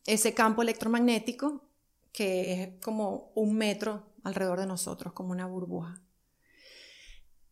[0.06, 1.68] ese campo electromagnético,
[2.12, 6.00] que es como un metro alrededor de nosotros, como una burbuja.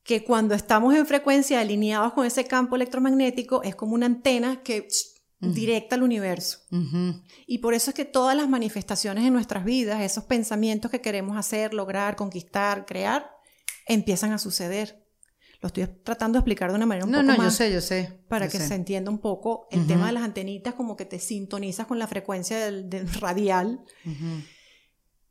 [0.03, 4.89] Que cuando estamos en frecuencia alineados con ese campo electromagnético, es como una antena que
[5.41, 6.61] directa al universo.
[7.47, 11.37] Y por eso es que todas las manifestaciones en nuestras vidas, esos pensamientos que queremos
[11.37, 13.36] hacer, lograr, conquistar, crear,
[13.87, 15.07] empiezan a suceder.
[15.61, 17.39] Lo estoy tratando de explicar de una manera un poco más.
[17.39, 18.21] No, yo sé, yo sé.
[18.29, 21.87] Para que se entienda un poco el tema de las antenitas, como que te sintonizas
[21.87, 23.81] con la frecuencia del, radial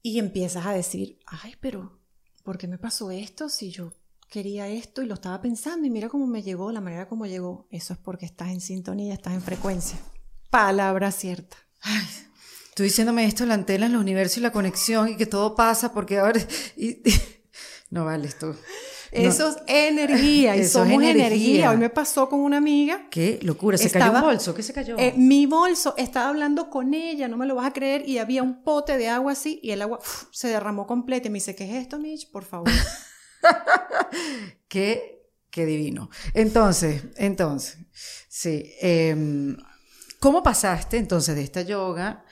[0.02, 2.00] y empiezas a decir, ay, pero
[2.44, 3.94] ¿por qué me pasó esto si yo
[4.30, 7.68] quería esto y lo estaba pensando y mira cómo me llegó, la manera como llegó?
[7.70, 10.00] Eso es porque estás en sintonía, estás en frecuencia.
[10.50, 11.58] Palabra cierta.
[11.82, 12.06] Ay,
[12.76, 16.18] tú diciéndome esto, la antena, el universo y la conexión y que todo pasa porque
[16.18, 16.41] ahora...
[16.76, 17.04] Y,
[17.89, 18.56] no vale esto.
[19.12, 21.28] Eso es energía y Eso es somos energía.
[21.28, 21.69] energía.
[21.71, 23.08] Hoy me pasó con una amiga.
[23.10, 24.98] Qué locura, se Estaba- cayó un bolso, ¿qué se cayó?
[24.98, 28.43] eh, mi bolso, estaba hablando con ella, no me lo vas a creer, y había
[28.43, 31.28] un pote de agua así, y el agua uf, se derramó completa.
[31.28, 32.30] Y me dice, ¿qué es esto, Mitch?
[32.32, 32.67] Por favor.
[34.67, 36.10] Qué, qué divino.
[36.34, 37.78] Entonces, entonces,
[38.28, 38.71] sí.
[38.82, 39.58] em,
[40.19, 42.26] ¿Cómo pasaste entonces de esta yoga?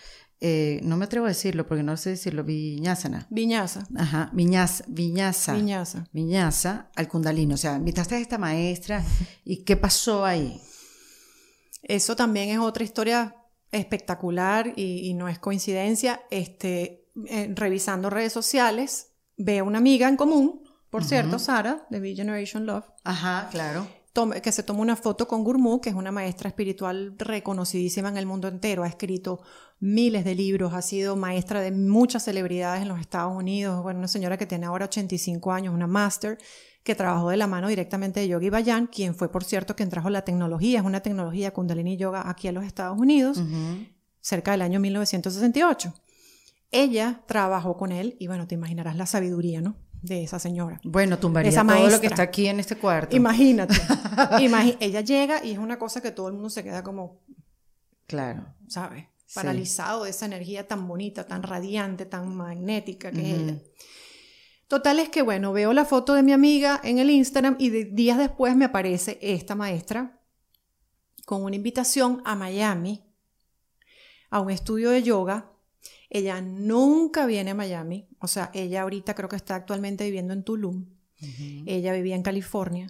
[0.45, 3.27] Eh, no me atrevo a decirlo porque no sé decirlo, viñasana.
[3.29, 3.88] Viñaza.
[3.95, 5.53] Ajá, viñas, viñasa.
[5.53, 6.06] Viñaza.
[6.12, 7.53] Viñasa al kundalini.
[7.53, 9.03] O sea, invitaste a esta maestra
[9.45, 10.60] y ¿qué pasó ahí?
[11.82, 13.38] Eso también es otra historia
[13.71, 16.21] espectacular y, y no es coincidencia.
[16.29, 22.15] Este, eh, revisando redes sociales, veo una amiga en común, por cierto, Sara, de V
[22.15, 23.88] Generation Love, Ajá, claro.
[24.43, 28.25] que se toma una foto con Gurmukh, que es una maestra espiritual reconocidísima en el
[28.25, 28.84] mundo entero.
[28.84, 29.41] Ha escrito
[29.86, 33.84] miles de libros, ha sido maestra de muchas celebridades en los Estados Unidos.
[33.84, 36.38] Bueno, una señora que tiene ahora 85 años, una máster,
[36.84, 40.10] que trabajó de la mano directamente de Yogi Bayan, quien fue, por cierto, quien trajo
[40.10, 43.43] la tecnología, es una tecnología Kundalini Yoga aquí a los Estados Unidos,
[44.22, 45.93] cerca del año 1968.
[46.72, 49.76] Ella trabajó con él y bueno, te imaginarás la sabiduría, ¿no?
[50.02, 50.80] De esa señora.
[50.86, 53.15] Bueno, tumbaría Esa todo lo que está aquí en este cuarto.
[53.15, 53.74] Imagínate.
[54.39, 57.22] Imagi- ella llega y es una cosa que todo el mundo se queda como,
[58.08, 58.46] claro.
[58.67, 59.06] ¿sabes?
[59.34, 59.39] Sí.
[59.39, 63.58] Paralizado de esa energía tan bonita, tan radiante, tan magnética que es ella.
[64.67, 67.86] Total es que, bueno, veo la foto de mi amiga en el Instagram y de-
[67.86, 70.22] días después me aparece esta maestra
[71.26, 73.04] con una invitación a Miami,
[74.30, 75.52] a un estudio de yoga.
[76.10, 80.43] Ella nunca viene a Miami, o sea, ella ahorita creo que está actualmente viviendo en
[80.43, 80.86] Tulum.
[81.65, 82.88] Ella vivía en California.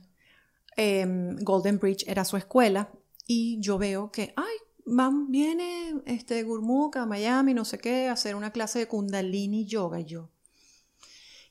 [0.75, 2.91] Em, Golden Bridge era su escuela.
[3.27, 8.13] Y yo veo que, ay, van, viene este Gurmukh a Miami, no sé qué, a
[8.13, 9.99] hacer una clase de Kundalini Yoga.
[9.99, 10.29] Y yo,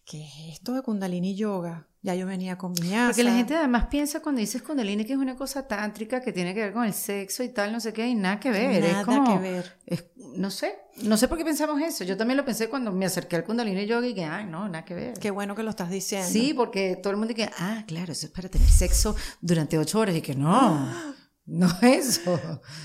[0.04, 1.86] ¿qué es esto de Kundalini Yoga?
[2.04, 3.10] Ya yo venía con viñasa.
[3.10, 6.52] Porque la gente además piensa cuando dices kundalini que es una cosa tántrica que tiene
[6.52, 8.82] que ver con el sexo y tal, no sé qué, y nada que ver.
[8.82, 9.76] Nada es como, que ver.
[9.86, 12.02] es- no sé, no sé por qué pensamos eso.
[12.02, 14.84] Yo también lo pensé cuando me acerqué al kundalini yoga y que, ay, no, nada
[14.84, 15.14] que ver.
[15.20, 16.28] Qué bueno que lo estás diciendo.
[16.28, 20.00] Sí, porque todo el mundo dice, ah, claro, eso es para tener sexo durante ocho
[20.00, 20.16] horas.
[20.16, 20.90] Y que no,
[21.46, 22.40] no es eso.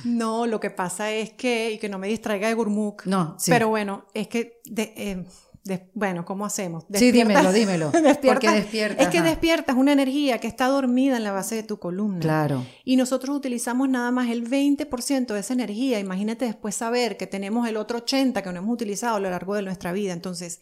[0.06, 3.04] No, lo que pasa es que, y que no me distraiga de Gurmukh.
[3.06, 3.52] No, sí.
[3.52, 5.26] Pero bueno, es que, de- eh,
[5.64, 6.86] de- bueno, ¿cómo hacemos?
[6.94, 7.92] Sí, dímelo, Despiertas- dímelo.
[7.92, 9.04] despiertas- Porque despierta.
[9.04, 9.28] Es que ajá.
[9.28, 12.20] despiertas una energía que está dormida en la base de tu columna.
[12.22, 12.66] Claro.
[12.86, 16.00] Y nosotros utilizamos nada más el 20% de esa energía.
[16.00, 19.56] Imagínate después saber que tenemos el otro 80% que no hemos utilizado a lo largo
[19.56, 20.14] de nuestra vida.
[20.14, 20.62] Entonces,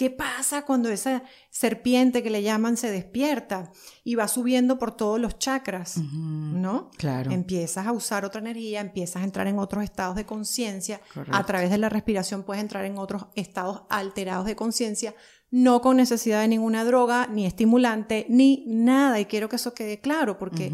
[0.00, 3.70] ¿qué pasa cuando esa serpiente que le llaman se despierta
[4.02, 5.98] y va subiendo por todos los chakras?
[5.98, 6.90] ¿No?
[6.96, 7.30] Claro.
[7.30, 11.02] Empiezas a usar otra energía, empiezas a entrar en otros estados de conciencia.
[11.12, 11.36] Correcto.
[11.36, 15.14] A través de la respiración puedes entrar en otros estados alterados de conciencia,
[15.50, 19.20] no con necesidad de ninguna droga, ni estimulante, ni nada.
[19.20, 20.72] Y quiero que eso quede claro, porque.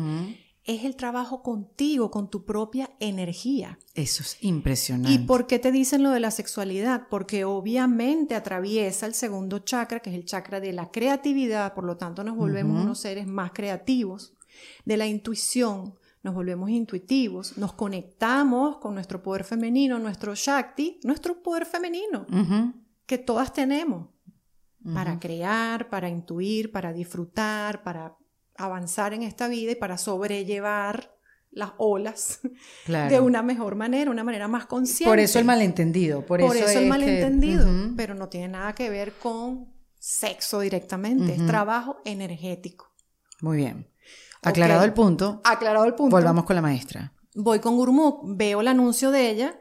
[0.67, 3.79] Es el trabajo contigo, con tu propia energía.
[3.95, 5.13] Eso es impresionante.
[5.13, 7.07] ¿Y por qué te dicen lo de la sexualidad?
[7.09, 11.97] Porque obviamente atraviesa el segundo chakra, que es el chakra de la creatividad, por lo
[11.97, 14.35] tanto nos volvemos unos seres más creativos,
[14.85, 21.41] de la intuición, nos volvemos intuitivos, nos conectamos con nuestro poder femenino, nuestro Shakti, nuestro
[21.43, 22.27] poder femenino,
[23.07, 24.09] que todas tenemos,
[24.93, 28.17] para crear, para intuir, para disfrutar, para
[28.59, 31.15] avanzar en esta vida y para sobrellevar
[31.51, 32.41] las olas
[32.85, 33.11] Claro.
[33.15, 35.11] de una mejor manera, una manera más consciente.
[35.11, 36.25] Por eso el malentendido.
[36.27, 37.67] Por, Por, eso, eso, es el que- malentendido,
[37.97, 42.93] pero no tiene nada que ver con sexo directamente, es trabajo energético.
[43.41, 43.91] Muy bien.
[44.43, 46.15] Aclarado el punto, Aclarado el punto.
[46.15, 47.13] volvamos con la maestra.
[47.35, 49.59] Voy con Gurmukh, veo el anuncio de ella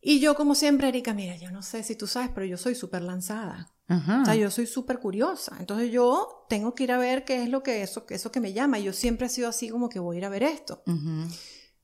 [0.00, 2.74] y yo como siempre, Erika, mira, yo no sé si tú sabes, pero yo soy
[2.74, 3.70] súper lanzada.
[3.90, 4.22] Ajá.
[4.22, 5.56] O sea, yo soy súper curiosa.
[5.60, 8.52] Entonces yo tengo que ir a ver qué es lo que eso, eso que me
[8.54, 8.78] llama.
[8.78, 10.82] Y yo siempre he sido así como que voy a ir a ver esto.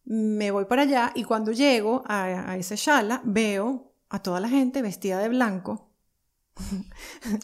[0.05, 4.49] Me voy para allá y cuando llego a, a ese shala, veo a toda la
[4.49, 5.91] gente vestida de blanco.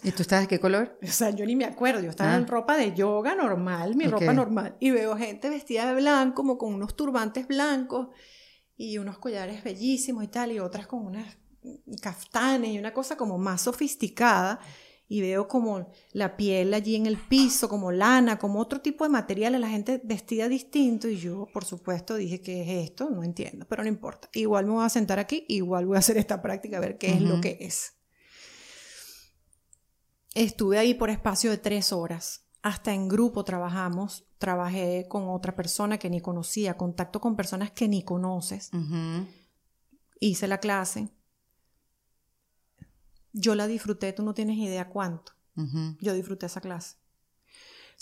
[0.05, 0.99] ¿Y tú estás de qué color?
[1.03, 2.01] O sea, yo ni me acuerdo.
[2.01, 2.37] Yo estaba Ah.
[2.37, 4.77] en ropa de yoga normal, mi ropa normal.
[4.81, 8.09] Y veo gente vestida de blanco, como con unos turbantes blancos
[8.77, 11.37] y unos collares bellísimos y tal, y otras con unas
[12.01, 14.61] caftanes y una cosa como más sofisticada.
[15.09, 19.11] Y veo como la piel allí en el piso, como lana, como otro tipo de
[19.11, 21.07] material, la gente vestida distinto.
[21.07, 23.11] Y yo, por supuesto, dije, ¿qué es esto?
[23.11, 24.31] No entiendo, pero no importa.
[24.33, 27.13] Igual me voy a sentar aquí, igual voy a hacer esta práctica, a ver qué
[27.13, 27.93] es lo que es.
[30.35, 32.47] Estuve ahí por espacio de tres horas.
[32.63, 34.25] Hasta en grupo trabajamos.
[34.39, 38.71] Trabajé con otra persona que ni conocía, contacto con personas que ni conoces.
[40.21, 41.11] Hice la clase.
[43.33, 45.33] Yo la disfruté, tú no tienes idea cuánto.
[46.01, 46.97] Yo disfruté esa clase.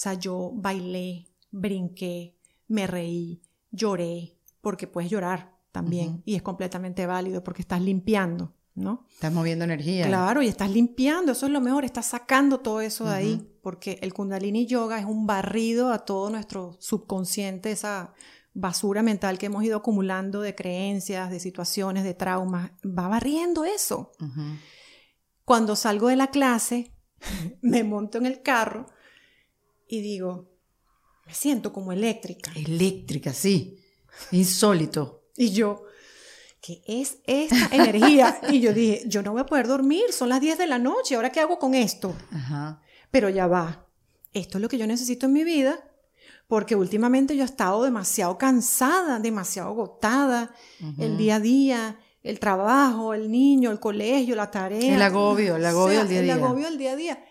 [0.00, 2.36] sea, yo bailé, brinqué,
[2.68, 9.04] me reí, lloré, porque puedes llorar también y es completamente válido porque estás limpiando, ¿no?
[9.12, 10.06] Estás moviendo energía.
[10.06, 13.98] Claro, y estás limpiando, eso es lo mejor, estás sacando todo eso de ahí, porque
[14.00, 18.14] el kundalini yoga es un barrido a todo nuestro subconsciente, esa
[18.54, 24.12] basura mental que hemos ido acumulando de creencias, de situaciones, de traumas, va barriendo eso.
[25.50, 26.92] Cuando salgo de la clase,
[27.60, 28.86] me monto en el carro
[29.88, 30.48] y digo,
[31.26, 32.52] me siento como eléctrica.
[32.54, 33.76] Eléctrica, sí.
[34.30, 35.24] Insólito.
[35.36, 35.82] Y yo,
[36.60, 38.40] ¿qué es esta energía?
[38.48, 41.16] y yo dije, yo no voy a poder dormir, son las 10 de la noche,
[41.16, 42.14] ¿ahora qué hago con esto?
[43.10, 43.88] Pero ya va,
[44.32, 45.84] esto es lo que yo necesito en mi vida,
[46.46, 50.54] porque últimamente yo he estado demasiado cansada, demasiado agotada,
[50.96, 54.94] el día a día, el trabajo, el niño, el colegio, la tarea.
[54.94, 56.34] El agobio, el agobio del día a día.
[56.34, 57.24] El agobio del día a día.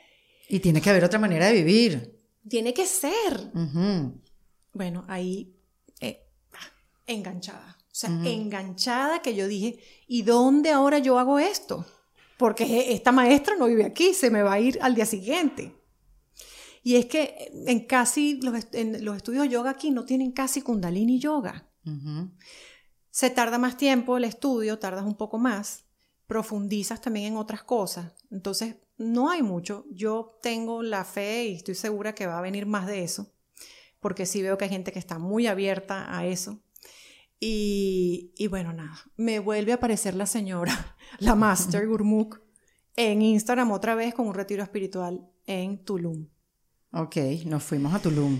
[0.47, 2.19] Y tiene que haber otra manera de vivir.
[2.47, 3.51] Tiene que ser.
[4.73, 5.55] Bueno, ahí
[5.99, 6.25] eh,
[7.05, 7.77] enganchada.
[7.79, 11.85] O sea, enganchada que yo dije, ¿y dónde ahora yo hago esto?
[12.37, 15.75] Porque esta maestra no vive aquí, se me va a ir al día siguiente.
[16.81, 21.19] Y es que en casi los, en los estudios yoga aquí no tienen casi kundalini
[21.19, 21.67] yoga.
[23.11, 25.85] Se tarda más tiempo el estudio, tardas un poco más,
[26.27, 28.13] profundizas también en otras cosas.
[28.31, 29.85] Entonces, no hay mucho.
[29.89, 33.33] Yo tengo la fe y estoy segura que va a venir más de eso,
[33.99, 36.61] porque sí veo que hay gente que está muy abierta a eso.
[37.39, 42.39] Y, y bueno, nada, me vuelve a aparecer la señora, la Master Gurmukh,
[42.95, 46.27] en Instagram otra vez con un retiro espiritual en Tulum.
[46.91, 48.39] Ok, nos fuimos a Tulum.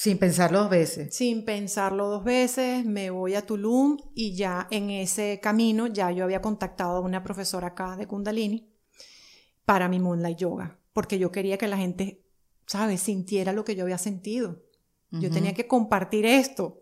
[0.00, 1.14] Sin pensarlo dos veces.
[1.14, 6.24] Sin pensarlo dos veces, me voy a Tulum y ya en ese camino ya yo
[6.24, 8.72] había contactado a una profesora acá de Kundalini
[9.66, 12.24] para mi Moonlight Yoga, porque yo quería que la gente,
[12.64, 14.62] ¿sabes?, sintiera lo que yo había sentido.
[15.10, 16.78] Yo tenía que compartir esto.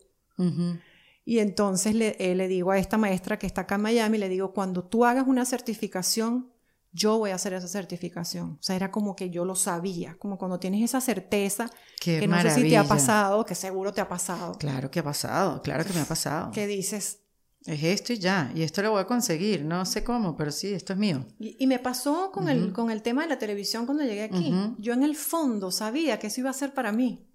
[1.24, 4.28] Y entonces le, eh, le digo a esta maestra que está acá en Miami, le
[4.28, 6.52] digo, cuando tú hagas una certificación,
[6.92, 8.53] yo voy a hacer esa certificación.
[8.53, 11.70] O sea, era como que yo lo sabía, como cuando tienes esa certeza
[12.01, 14.53] que no sé si te ha pasado, que seguro te ha pasado.
[14.59, 16.51] Claro que ha pasado, claro que me ha pasado.
[16.53, 17.22] Que dices...
[17.66, 20.72] Es esto y ya, y esto lo voy a conseguir, no sé cómo, pero sí,
[20.72, 21.27] esto es mío.
[21.38, 24.55] Y, me pasó con, el, con el tema de la televisión cuando llegué aquí.
[24.79, 27.29] Yo en el fondo sabía que eso iba a ser para mí.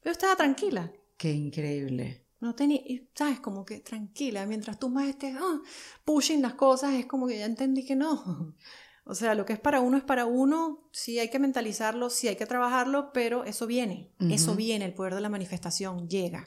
[0.00, 0.90] Pero estaba tranquila.
[1.16, 2.21] Qué increíble.
[2.42, 2.80] No tenía,
[3.14, 5.60] sabes, como que tranquila, mientras tú más estés ah,
[6.04, 8.56] pushing las cosas, es como que ya entendí que no.
[9.04, 12.28] O sea, lo que es para uno es para uno, sí hay que mentalizarlo, sí
[12.28, 16.46] hay que trabajarlo, pero eso viene, eso viene, el poder de la manifestación llega.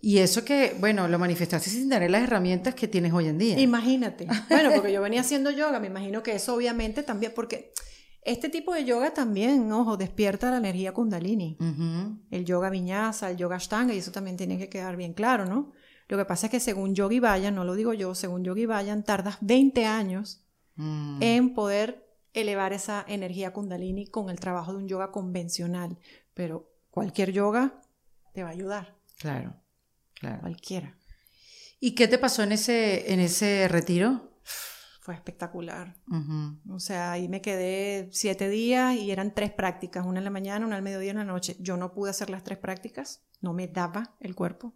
[0.00, 3.58] Y eso que, bueno, lo manifestaste sin tener las herramientas que tienes hoy en día.
[3.58, 4.28] Imagínate.
[4.48, 7.72] Bueno, porque yo venía haciendo yoga, me imagino que eso obviamente también, porque
[8.24, 11.56] este tipo de yoga también, ojo, despierta la energía kundalini.
[12.30, 15.72] El yoga viñasa, el yoga ashtanga, y eso también tiene que quedar bien claro, ¿no?
[16.08, 19.04] Lo que pasa es que según Yogi Vayan, no lo digo yo, según Yogi Vayan,
[19.04, 20.40] tardas 20 años
[20.76, 21.22] Mm.
[21.22, 25.96] en poder elevar esa energía kundalini con el trabajo de un yoga convencional.
[26.34, 27.80] Pero cualquier yoga
[28.32, 28.96] te va a ayudar.
[29.18, 29.54] Claro,
[30.14, 30.40] claro.
[30.40, 30.98] Cualquiera.
[31.78, 34.32] ¿Y qué te pasó en ese, en ese retiro?
[35.04, 35.94] Fue espectacular.
[36.70, 40.64] O sea, ahí me quedé siete días y eran tres prácticas, una en la mañana,
[40.64, 41.58] una al mediodía y una en la noche.
[41.60, 44.72] Yo no pude hacer las tres prácticas, no me daba el cuerpo.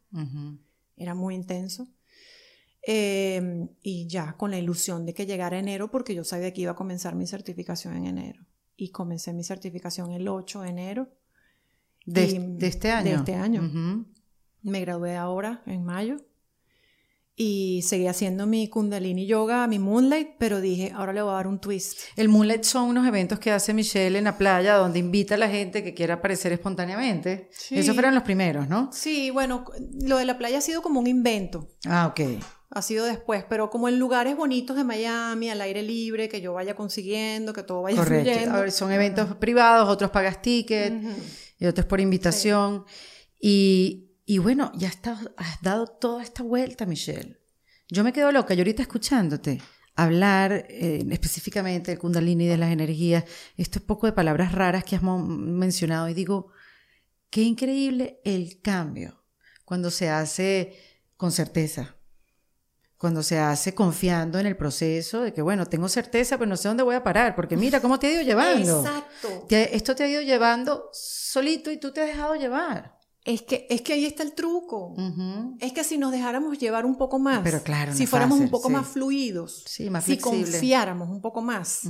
[0.99, 1.89] Era muy intenso.
[2.83, 6.73] Em, y ya con la ilusión de que llegara enero, porque yo sabía que iba
[6.73, 8.45] a comenzar mi certificación en enero.
[8.77, 11.09] Y comencé mi certificación el 8 de enero.
[12.05, 12.25] De,
[12.61, 13.11] este año.
[13.13, 14.07] De este año.
[14.61, 16.19] Me gradué ahora, en mayo.
[17.41, 21.47] Y seguí haciendo mi Kundalini Yoga, mi Moonlight, pero dije, ahora le voy a dar
[21.47, 22.01] un twist.
[22.17, 25.49] El Moonlight son unos eventos que hace Michelle en la playa, donde invita a la
[25.49, 27.49] gente que quiera aparecer espontáneamente.
[27.71, 28.91] Esos fueron los primeros, ¿no?
[28.93, 29.65] Sí, bueno,
[30.03, 31.69] lo de la playa ha sido como un invento.
[31.87, 32.21] Ah, ok
[32.71, 36.53] ha sido después, pero como en lugares bonitos de Miami, al aire libre, que yo
[36.53, 38.71] vaya consiguiendo, que todo vaya Correcto.
[38.71, 40.93] son eventos privados, otros pagas ticket
[41.59, 42.85] y otros por invitación.
[43.41, 44.99] Y, y, bueno, ya has,
[45.39, 47.41] has dado toda esta vuelta, Michelle.
[47.89, 49.59] Yo me quedo loca, yo ahorita escuchándote
[49.95, 53.25] hablar eh, específicamente del kundalini, de las energías,
[53.57, 56.49] estos poco de palabras raras que has mencionado y digo,
[57.31, 59.25] qué increíble el cambio
[59.65, 60.77] cuando se hace
[61.17, 61.97] con certeza,
[62.99, 66.69] cuando se hace confiando en el proceso de que, bueno, tengo certeza, pero no sé
[66.69, 68.81] dónde voy a parar, porque mira cómo te ha ido llevando.
[68.81, 69.47] Exacto.
[69.49, 72.98] esto te ha ido llevando solito y tú te has dejado llevar.
[73.29, 74.95] Es que, es que ahí está el truco.
[75.61, 78.71] Es que si nos dejáramos llevar un poco más, pero claro, si fuéramos un poco
[78.71, 81.83] más fluidos, sí, más si confiáramos un poco más,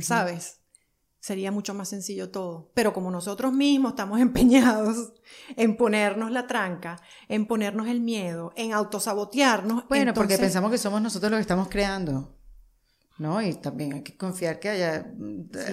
[0.00, 0.58] ¿sabes?
[1.20, 2.72] sería mucho más sencillo todo.
[2.74, 5.12] Pero como nosotros mismos estamos empeñados
[5.56, 9.86] en ponernos la tranca, en ponernos el miedo, en autosabotearnos.
[9.88, 12.36] Bueno, porque pensamos que somos nosotros los que estamos creando.
[13.18, 13.40] ¿No?
[13.42, 15.06] Y también hay que confiar que haya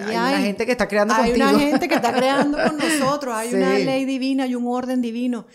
[0.06, 1.46] hay, una gente que está creando hay contigo.
[1.46, 5.00] Hay una gente que está creando con nosotros, hay una ley divina, hay un orden
[5.00, 5.46] divino.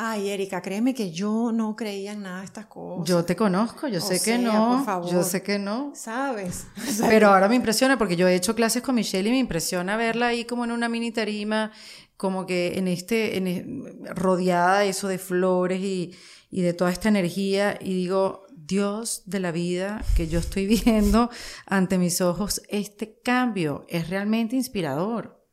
[0.00, 3.08] Ay, Erika, créeme que yo no creía en nada de estas cosas.
[3.08, 4.76] Yo te conozco, yo sé que no.
[4.76, 5.10] Por favor.
[5.10, 5.90] Yo sé que no.
[5.92, 6.68] ¿Sabes?
[7.08, 10.28] Pero ahora me impresiona porque yo he hecho clases con Michelle y me impresiona verla
[10.28, 11.72] ahí como en una mini tarima,
[12.16, 16.14] como que en este, en, rodeada de eso de flores y,
[16.48, 17.76] y de toda esta energía.
[17.80, 21.30] Y digo, Dios de la vida que yo estoy viendo
[21.66, 25.44] ante mis ojos, este cambio es realmente inspirador.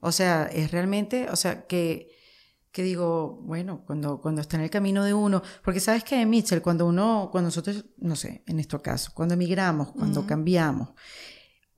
[0.00, 2.16] O sea, es realmente, o sea, que
[2.76, 6.60] que digo, bueno, cuando, cuando está en el camino de uno, porque sabes que, Mitchell,
[6.60, 10.90] cuando uno, cuando nosotros, no sé, en nuestro caso, cuando emigramos, cuando cambiamos,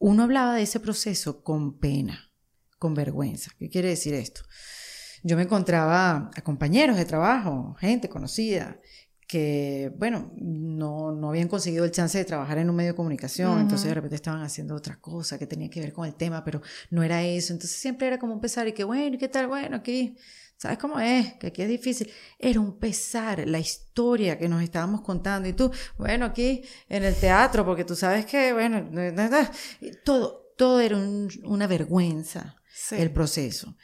[0.01, 2.33] uno hablaba de ese proceso con pena,
[2.81, 3.53] con vergüenza.
[3.61, 4.41] ¿Qué quiere decir esto?
[5.23, 8.81] Yo me encontraba a compañeros de trabajo, gente conocida,
[9.29, 13.61] que, bueno, no, no habían conseguido el chance de trabajar en un medio de comunicación,
[13.61, 16.63] entonces de repente estaban haciendo otra cosa que tenía que ver con el tema, pero
[16.91, 17.53] no era eso.
[17.53, 19.47] Entonces siempre era como un pesar y que, bueno, ¿qué tal?
[19.47, 20.17] Bueno, aquí
[20.59, 21.35] ¿Sabes cómo es?
[21.35, 22.11] Que aquí es difícil.
[22.37, 25.49] Era un pesar la historia que nos estábamos contando.
[25.49, 28.91] Y tú, bueno, aquí en el teatro, porque tú sabes que, bueno,
[30.05, 32.57] todo, todo era una vergüenza
[32.91, 33.77] el proceso.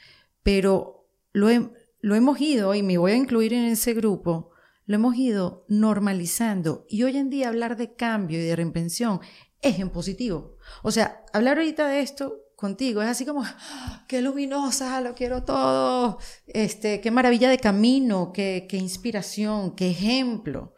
[0.43, 1.71] Pero lo,
[2.01, 4.51] lo hemos ido, y me voy a incluir en ese grupo,
[4.85, 6.85] lo hemos ido normalizando.
[6.89, 9.19] Y hoy en día hablar de cambio y de reinvención
[9.61, 10.57] es en positivo.
[10.83, 13.01] O sea, hablar ahorita de esto contigo.
[13.01, 14.05] Es así como, ¡Ah!
[14.07, 16.19] qué luminosa, lo quiero todo.
[16.47, 20.73] Este, qué maravilla de camino, qué, qué inspiración, qué ejemplo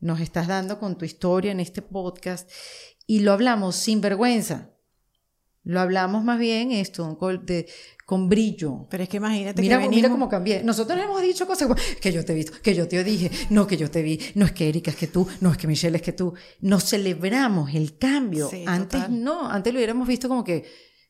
[0.00, 2.50] nos estás dando con tu historia en este podcast.
[3.06, 4.70] Y lo hablamos sin vergüenza.
[5.64, 7.68] Lo hablamos más bien esto, de,
[8.12, 8.86] con brillo.
[8.90, 10.62] Pero es que imagínate mira, que Mira cómo cambié.
[10.62, 13.66] Nosotros hemos dicho cosas como, que yo te he visto, que yo te dije, no,
[13.66, 15.96] que yo te vi, no es que Erika es que tú, no es que Michelle
[15.96, 16.34] es que tú.
[16.60, 18.50] Nos celebramos el cambio.
[18.66, 20.62] antes no, antes lo hubiéramos visto como que,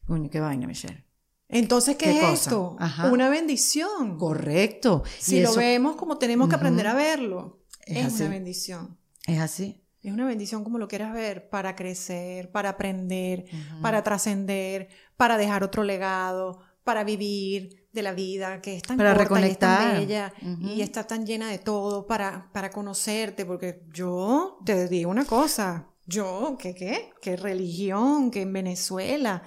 [0.07, 1.05] Coño, qué vaina, Michelle.
[1.48, 2.76] Entonces, ¿qué, es esto?
[3.11, 4.16] Una bendición.
[4.16, 5.03] Correcto.
[5.18, 8.96] Si lo vemos como tenemos que aprender a verlo, es, una bendición.
[9.26, 9.82] Es así.
[10.05, 13.46] Es una bendición como lo quieras ver, para crecer, para aprender,
[13.82, 19.11] para trascender, para dejar otro legado, para vivir de la vida que es tan para
[19.11, 20.03] corta reconectar.
[20.03, 20.35] y tan bella
[20.74, 25.89] y está tan llena de todo para, para conocerte, porque yo te digo una cosa,
[26.07, 27.11] yo, ¿qué qué?
[27.20, 28.30] ¿Qué religión?
[28.30, 29.43] que en Venezuela?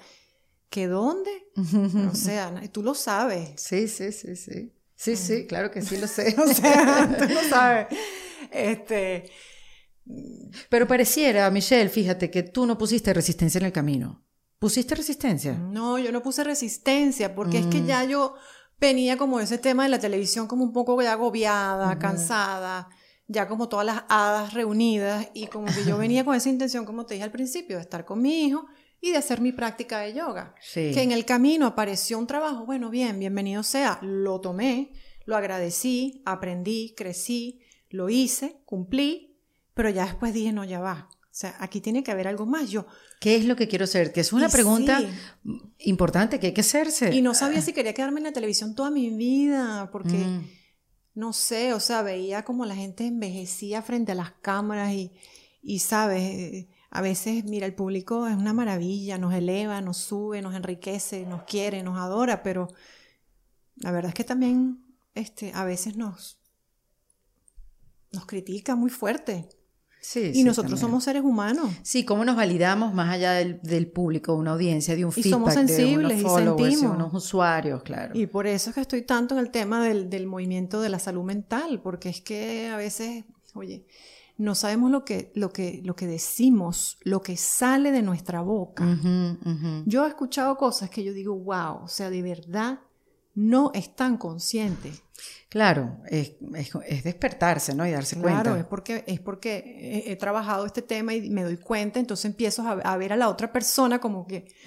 [0.70, 1.32] ¿Que dónde?
[2.12, 3.54] o sea, tú lo sabes.
[3.58, 4.72] Sí, sí, sí, sí.
[4.96, 6.36] Sí, sí, claro que sí lo sé.
[6.42, 7.88] o sea, tú lo sabes.
[8.52, 9.30] Este...
[10.70, 14.25] Pero pareciera, Michelle, fíjate que tú no pusiste resistencia en el camino.
[14.66, 15.54] ¿Pusiste resistencia?
[15.54, 17.86] No, yo no puse resistencia porque es que mm.
[17.86, 18.34] ya yo
[18.80, 22.90] venía como ese tema de la televisión como un poco ya agobiada, cansada,
[23.28, 27.06] ya como todas las hadas reunidas y como que yo venía con esa intención, como
[27.06, 28.66] te dije al principio, de estar con mi hijo
[29.00, 30.56] y de hacer mi práctica de yoga.
[30.74, 34.94] Que en el camino apareció un trabajo, bueno, bien, bienvenido sea, lo tomé,
[35.26, 37.62] lo agradecí, aprendí, crecí,
[37.92, 39.38] lo hice, cumplí,
[39.76, 41.08] pero ya después dije, no, ya va.
[41.36, 42.70] O sea, aquí tiene que haber algo más.
[42.70, 42.86] Yo,
[43.20, 44.14] ¿Qué es lo que quiero ser?
[44.14, 45.02] Que es una pregunta
[45.80, 47.14] importante que hay que hacerse.
[47.14, 50.48] Y no sabía si quería quedarme en la televisión toda mi vida, porque, mm.
[51.16, 55.12] no sé, o sea, veía como la gente envejecía frente a las cámaras y,
[55.62, 60.56] y sabes, a veces, mira, el público es una maravilla, nos eleva, nos sube, nos
[60.56, 62.70] enriquece, nos quiere, nos adora, pero
[63.76, 66.40] la verdad es que también este, a veces nos,
[68.14, 69.50] nos critica muy fuerte.
[70.08, 71.72] Sí, y nosotros somos seres humanos.
[71.82, 76.18] Sí, cómo nos validamos más allá del, público, una audiencia, de un feedback, somos sensibles
[76.20, 76.96] de unos followers, y sentimos.
[76.96, 78.18] unos usuarios, claro.
[78.18, 81.00] Y por eso es que estoy tanto en el tema del, del movimiento de la
[81.00, 83.26] salud mental, porque es que a veces,
[83.56, 83.88] oye,
[84.38, 89.00] no sabemos lo que, lo que, lo que decimos, lo que sale de nuestra boca.
[89.86, 92.80] Yo he escuchado cosas que yo digo, wow, o sea, de verdad
[93.34, 95.02] no están conscientes.
[95.50, 96.34] Claro, es,
[97.04, 97.88] despertarse, ¿no?
[97.88, 98.42] Y darse cuenta.
[98.42, 102.64] Claro, es porque, es porque he, trabajado este tema y me doy cuenta, entonces empiezo
[102.68, 104.48] a, ver a la otra persona como que...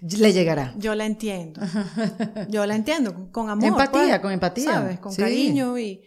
[0.00, 0.72] Le llegará.
[0.78, 1.60] Yo la entiendo.
[2.48, 3.64] Yo la entiendo, con amor.
[3.64, 4.72] Empatía, pues, con empatía.
[4.72, 4.98] ¿Sabes?
[5.00, 6.02] Con cariño y...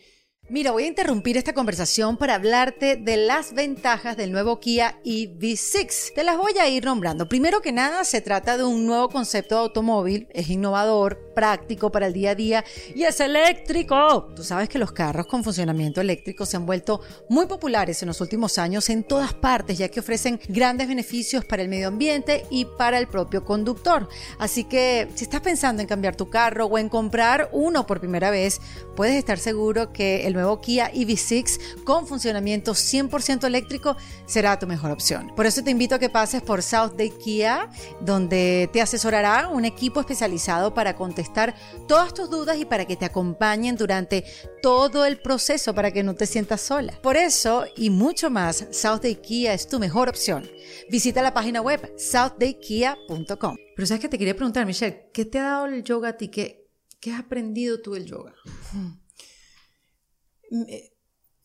[0.51, 6.13] Mira, voy a interrumpir esta conversación para hablarte de las ventajas del nuevo Kia EV6.
[6.15, 7.29] Te las voy a ir nombrando.
[7.29, 12.07] Primero que nada, se trata de un nuevo concepto de automóvil, es innovador, práctico para
[12.07, 14.33] el día a día y es eléctrico.
[14.35, 18.19] Tú sabes que los carros con funcionamiento eléctrico se han vuelto muy populares en los
[18.19, 22.65] últimos años en todas partes, ya que ofrecen grandes beneficios para el medio ambiente y
[22.65, 24.09] para el propio conductor.
[24.39, 28.31] Así que si estás pensando en cambiar tu carro o en comprar uno por primera
[28.31, 28.59] vez,
[28.95, 34.91] puedes estar seguro que el nuevo Kia EV6 con funcionamiento 100% eléctrico será tu mejor
[34.91, 35.31] opción.
[35.35, 37.69] Por eso te invito a que pases por South Day Kia,
[38.01, 41.55] donde te asesorará un equipo especializado para contestar
[41.87, 44.23] todas tus dudas y para que te acompañen durante
[44.61, 46.93] todo el proceso para que no te sientas sola.
[47.01, 50.49] Por eso y mucho más, South Day Kia es tu mejor opción.
[50.89, 53.55] Visita la página web southdaykia.com.
[53.75, 56.29] Pero sabes que te quería preguntar, Michelle, ¿qué te ha dado el yoga a ti?
[56.29, 56.67] ¿Qué,
[56.99, 58.33] qué has aprendido tú del yoga?
[58.75, 58.98] Eh,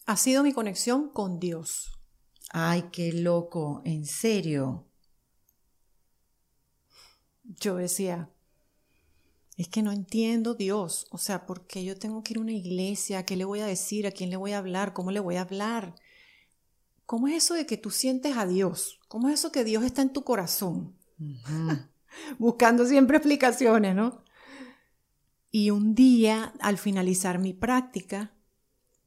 [0.06, 1.92] ha sido mi conexión con Dios.
[2.50, 4.86] Ay, qué loco, en serio.
[7.42, 8.30] Yo decía,
[9.56, 11.06] es que no entiendo Dios.
[11.10, 13.24] O sea, ¿por qué yo tengo que ir a una iglesia?
[13.24, 14.06] ¿Qué le voy a decir?
[14.06, 14.92] ¿A quién le voy a hablar?
[14.92, 15.94] ¿Cómo le voy a hablar?
[17.06, 19.00] ¿Cómo es eso de que tú sientes a Dios?
[19.08, 20.96] ¿Cómo es eso que Dios está en tu corazón?
[22.38, 24.24] Buscando siempre explicaciones, ¿no?
[25.50, 28.34] Y un día, al finalizar mi práctica,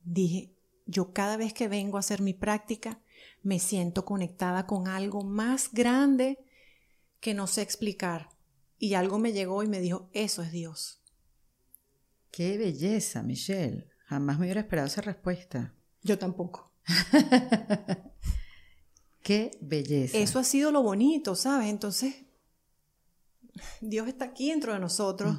[0.08, 0.54] dije,
[0.86, 3.02] yo cada vez que vengo a hacer mi práctica,
[3.44, 6.40] me siento conectada con algo más grande
[7.20, 8.30] que no sé explicar.
[8.80, 11.02] Y algo me llegó y me dijo, eso es Dios.
[12.32, 13.90] Qué belleza, Michelle.
[14.06, 15.74] Jamás me hubiera esperado esa respuesta.
[16.04, 16.72] Yo tampoco.
[19.22, 20.18] Qué belleza.
[20.18, 21.68] Eso ha sido lo bonito, ¿sabes?
[21.70, 22.16] Entonces,
[23.82, 25.36] Dios está aquí dentro de nosotros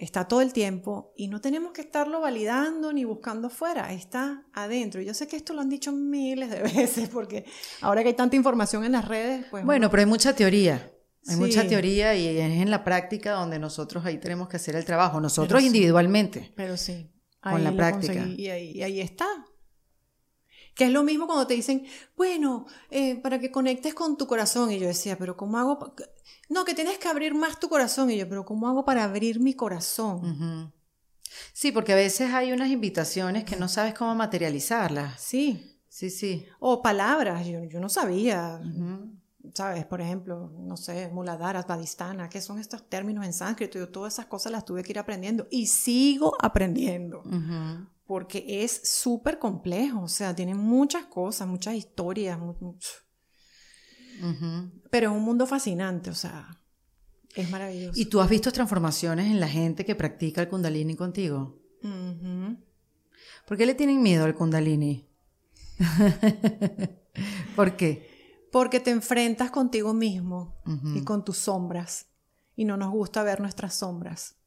[0.00, 5.02] está todo el tiempo y no tenemos que estarlo validando ni buscando afuera, está adentro.
[5.02, 7.44] Yo sé que esto lo han dicho miles de veces porque
[7.82, 9.64] ahora que hay tanta información en las redes, pues...
[9.64, 10.90] Bueno, pero hay mucha teoría.
[11.28, 14.86] Hay mucha teoría y es en la práctica donde nosotros ahí tenemos que hacer el
[14.86, 16.50] trabajo, nosotros individualmente.
[16.56, 17.10] Pero sí,
[17.42, 18.26] con la práctica.
[18.26, 19.26] Y ahí, ahí está.
[20.74, 21.84] Que es lo mismo cuando te dicen,
[22.16, 24.70] bueno, eh, para que conectes con tu corazón.
[24.70, 25.94] Y yo decía, pero ¿cómo hago?
[26.48, 28.10] No, que tienes que abrir más tu corazón.
[28.10, 30.72] Y yo, pero ¿cómo hago para abrir mi corazón?
[31.52, 35.20] Sí, porque a veces hay unas invitaciones que no sabes cómo materializarlas.
[35.20, 35.78] Sí.
[35.88, 36.46] Sí, sí.
[36.60, 38.60] O palabras, yo, yo no sabía.
[39.54, 39.84] ¿Sabes?
[39.86, 43.78] Por ejemplo, no sé, muladhara, vadistana, ¿qué son estos términos en sánscrito?
[43.78, 47.22] Yo todas esas cosas las tuve que ir aprendiendo y sigo aprendiendo
[48.10, 52.40] porque es súper complejo, o sea, tiene muchas cosas, muchas historias,
[54.90, 56.60] pero es un mundo fascinante, o sea,
[57.36, 57.92] es maravilloso.
[57.94, 61.60] ¿Y tú has visto transformaciones en la gente que practica el kundalini contigo?
[63.46, 65.06] ¿Por qué le tienen miedo al kundalini?
[67.54, 68.48] ¿Por qué?
[68.50, 70.60] Porque te enfrentas contigo mismo
[70.96, 72.08] y con tus sombras
[72.56, 74.39] y no nos gusta ver nuestras sombras.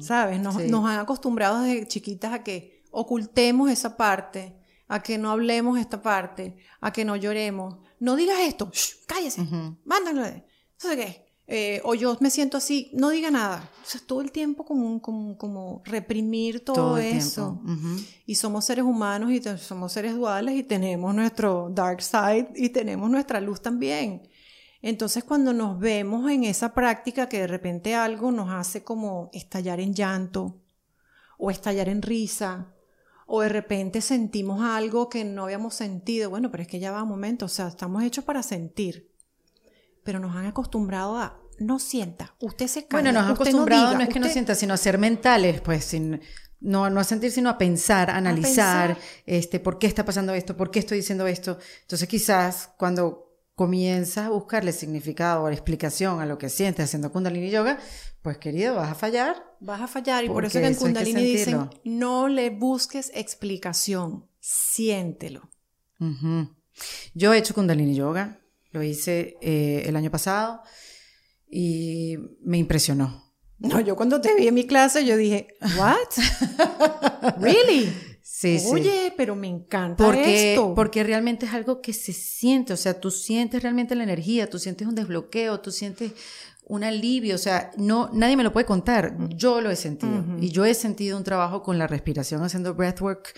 [0.00, 0.40] ¿Sabes?
[0.40, 4.56] Nos, han acostumbrado desde chiquitas a que ocultemos esa parte,
[4.88, 7.76] a que no hablemos esta parte, a que no lloremos.
[7.98, 8.70] No digas esto,
[9.06, 9.46] cállese,
[9.84, 10.22] mándalo.
[10.76, 11.26] ¿Sabes qué?
[11.48, 13.70] Eh, o yo me siento así, no diga nada.
[13.82, 17.60] O sea, todo el tiempo como, como, como reprimir todo, eso.
[18.24, 23.08] Y somos seres humanos y somos seres duales y tenemos nuestro dark side y tenemos
[23.10, 24.28] nuestra luz también.
[24.88, 29.80] Entonces cuando nos vemos en esa práctica que de repente algo nos hace como estallar
[29.80, 30.60] en llanto
[31.38, 32.68] o estallar en risa
[33.26, 37.02] o de repente sentimos algo que no habíamos sentido, bueno, pero es que ya va
[37.02, 39.10] un momento, o sea, estamos hechos para sentir,
[40.04, 43.02] pero nos han acostumbrado a no sienta, usted se calla.
[43.02, 46.20] Bueno, nos han acostumbrado no, es que no sienta, sino a ser mentales, pues sin
[46.60, 50.56] no, no a sentir, sino a pensar, a analizar, este, por qué está pasando esto,
[50.56, 51.58] por qué estoy diciendo esto.
[51.82, 53.25] Entonces quizás cuando
[53.56, 57.78] comienzas a buscarle significado o explicación a lo que sientes haciendo Kundalini Yoga,
[58.20, 59.42] pues querido, vas a fallar.
[59.60, 65.50] Vas a fallar y por eso que en Kundalini dicen, no le busques explicación, siéntelo.
[67.14, 68.40] Yo he hecho Kundalini Yoga,
[68.72, 70.60] lo hice eh, el año pasado
[71.50, 73.24] y me impresionó.
[73.58, 75.48] No, yo cuando te vi en mi clase, yo dije,
[75.78, 77.38] ¿what?
[77.40, 77.90] ¿Really?
[78.38, 80.74] Sí, Oye, pero me encanta porque, esto.
[80.74, 84.58] Porque realmente es algo que se siente, o sea, tú sientes realmente la energía, tú
[84.58, 86.12] sientes un desbloqueo, tú sientes
[86.64, 90.22] un alivio, o sea, no, nadie me lo puede contar, yo lo he sentido.
[90.38, 93.32] Y yo he sentido un trabajo con la respiración haciendo breathwork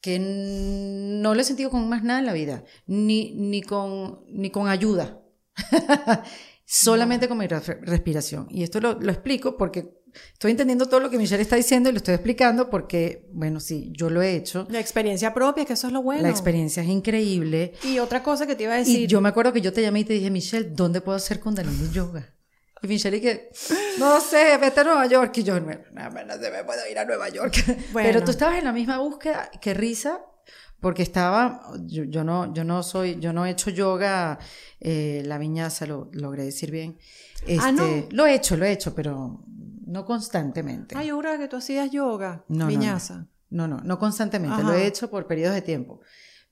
[0.00, 4.50] que no lo he sentido con más nada en la vida, ni, ni, con, ni
[4.50, 5.22] con ayuda,
[6.64, 8.48] solamente con mi respiración.
[8.50, 9.95] Y esto lo, lo explico porque
[10.32, 13.92] estoy entendiendo todo lo que Michelle está diciendo y lo estoy explicando porque, bueno, sí,
[13.96, 14.66] yo lo he hecho.
[14.70, 16.22] La experiencia propia, que eso es lo bueno.
[16.22, 17.72] La experiencia es increíble.
[17.84, 19.00] Y otra cosa que te iba a decir.
[19.00, 21.40] Y yo me acuerdo que yo te llamé y te dije, Michelle, ¿dónde puedo hacer
[21.40, 22.36] Kundalini Yoga?
[22.82, 23.50] Y Michelle, y que,
[23.98, 25.38] no sé, vete a Nueva York.
[25.38, 27.54] Y yo, no, no, se me puedo ir a Nueva York.
[27.92, 30.20] Pero tú estabas en la misma búsqueda, qué risa,
[30.80, 34.38] porque estaba, yo, no, yo no soy, yo no he hecho yoga,
[34.80, 36.98] eh, la viñaza, lo logré decir bien.
[37.60, 37.86] ah, no.
[37.86, 39.42] Este, lo he hecho, lo he hecho, pero
[39.86, 40.96] no constantemente.
[40.98, 43.28] Ay, yo que tú hacías yoga, viñaza.
[43.48, 46.00] No, no, no, constantemente, lo he hecho por periodos de tiempo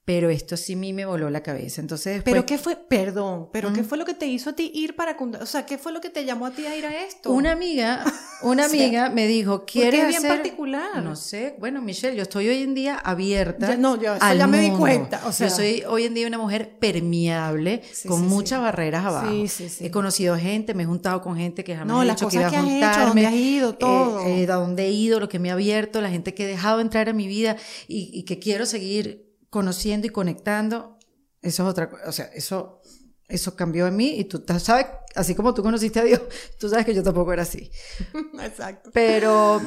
[0.05, 1.81] pero esto sí a mí me voló la cabeza.
[1.81, 2.77] Entonces, ¿Pero qué fue?
[2.77, 5.17] Perdón, ¿pero qué fue lo que te hizo a ti ir para...
[5.41, 7.33] O sea, ¿qué fue lo que te llamó a ti a ir a esto?
[7.33, 8.05] Una amiga,
[8.43, 11.03] una amiga me dijo, ¿quieres ¿Por qué bien particular?
[11.03, 14.71] No sé, bueno, Michelle, yo estoy hoy en día abierta No, yo ya me di
[14.73, 15.23] cuenta.
[15.27, 15.49] O sea...
[15.49, 19.33] Yo soy hoy en día una mujer permeable, con muchas barreras abajo.
[19.81, 22.53] He conocido gente, me he juntado con gente que jamás no, he las dicho cosas
[22.53, 23.23] que iba a juntarme.
[23.23, 24.21] Dónde has ido, todo.
[24.27, 26.81] Eh, a dónde he ido, lo que me ha abierto, la gente que he dejado
[26.81, 27.57] entrar a mi vida
[27.89, 29.24] y, y que quiero seguir
[29.55, 30.99] conociendo y conectando,
[31.41, 32.83] eso es otra cosa, o sea, eso,
[33.29, 36.23] eso cambió en mí y tú sabes, así como tú conociste a Dios,
[36.59, 37.71] tú sabes que yo tampoco era así.
[38.43, 38.91] Exacto.
[38.93, 39.63] Pero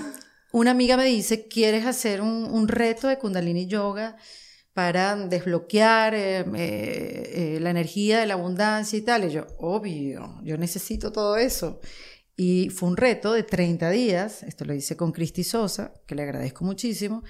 [0.52, 4.18] una amiga me dice, ¿quieres hacer un, reto de kundalini yoga
[4.74, 6.46] para desbloquear eh, eh,
[7.56, 9.24] eh, la energía de la abundancia y tal?
[9.24, 11.80] Y yo, obvio, yo necesito todo eso.
[12.36, 16.24] Y fue un reto de 30 días, esto lo hice con Cristi Sosa, que le
[16.24, 17.24] agradezco muchísimo,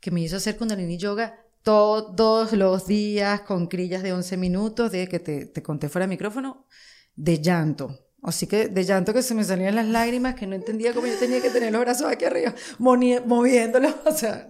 [0.00, 5.08] que me hizo hacer kundalini yoga todos los días con crillas de 11 minutos de
[5.08, 6.66] que te, te conté fuera de micrófono,
[7.14, 7.98] de llanto.
[8.22, 11.18] Así que de llanto que se me salían las lágrimas, que no entendía cómo yo
[11.18, 13.94] tenía que tener los brazos aquí arriba, moviéndolos.
[14.06, 14.48] O sea,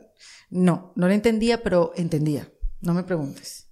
[0.50, 2.52] no, no lo entendía, pero entendía.
[2.80, 3.68] No me preguntes.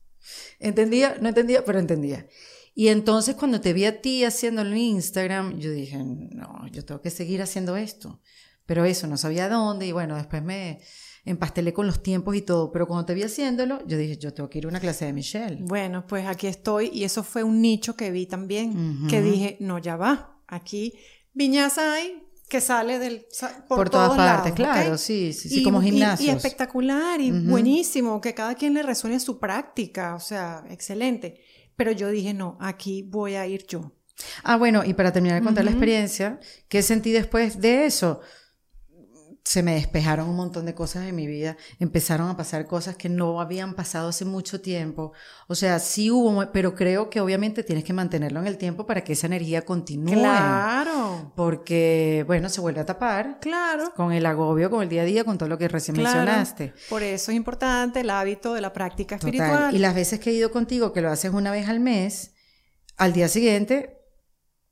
[0.59, 2.27] Entendía, no entendía, pero entendía.
[2.75, 7.03] Y entonces cuando te vi a ti haciéndolo en Instagram, yo dije, no, yo tengo
[7.03, 8.23] que seguir haciendo esto.
[8.65, 10.81] Pero eso, no sabía dónde y bueno, después me,
[11.25, 14.49] empastelé con los tiempos y todo, pero cuando te vi haciéndolo, yo dije, yo tengo
[14.49, 15.59] que ir a una clase de Michelle.
[15.61, 19.79] Bueno, pues aquí estoy y eso fue un nicho que vi también, que dije, no,
[19.79, 20.95] ya va, aquí
[21.33, 23.27] viñaza hay que sale del
[23.69, 26.27] por, todas partes, claro, sí, sí, sí, como gimnasio.
[26.27, 31.41] Y, espectacular y buenísimo, que cada quien le resuene su práctica, o sea, excelente.
[31.77, 33.93] Pero yo dije, no, aquí voy a ir yo.
[34.43, 38.21] Ah, bueno, y para terminar de contar la experiencia, ¿qué sentí después de eso?
[39.51, 43.09] Se me despejaron un montón de cosas en mi vida, empezaron a pasar cosas que
[43.09, 45.13] no habían pasado hace mucho tiempo.
[45.49, 49.03] O sea, sí hubo, pero creo que obviamente tienes que mantenerlo en el tiempo para
[49.03, 50.13] que esa energía continúe.
[50.13, 51.33] Claro.
[51.35, 53.41] Porque, bueno, se vuelve a tapar.
[53.41, 53.93] Claro.
[53.97, 56.73] Con el agobio, con el día a día, con todo lo que recién mencionaste.
[56.89, 59.75] Por eso es importante el hábito de la práctica espiritual.
[59.75, 62.35] Y las veces que he ido contigo, que lo haces una vez al mes,
[62.97, 63.99] al día siguiente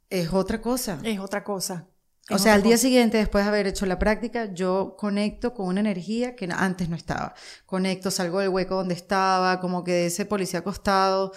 [0.09, 1.01] es otra cosa.
[1.03, 1.89] Es otra cosa.
[2.31, 5.81] O sea, al día siguiente, después de haber hecho la práctica, yo conecto con una
[5.81, 7.35] energía que antes no estaba.
[7.65, 11.33] Conecto, salgo del hueco donde estaba, como que de ese policía acostado.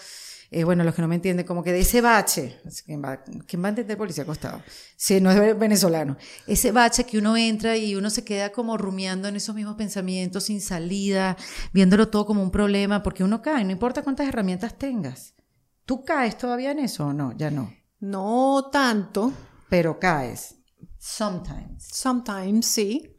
[0.54, 2.60] Eh, bueno, los que no me entienden, como que de ese bache.
[2.86, 4.62] ¿Quién va, ¿Quién va a entender policía acostado?
[4.98, 6.18] Si no es venezolano.
[6.46, 10.44] Ese bache que uno entra y uno se queda como rumiando en esos mismos pensamientos
[10.44, 11.38] sin salida,
[11.72, 15.36] viéndolo todo como un problema, porque uno cae, no importa cuántas herramientas tengas.
[15.86, 17.32] ¿Tú caes todavía en eso o no?
[17.38, 17.74] Ya no.
[18.02, 19.32] No tanto.
[19.70, 20.56] Pero caes.
[21.02, 21.84] Sometimes.
[21.92, 23.16] Sometimes, sí.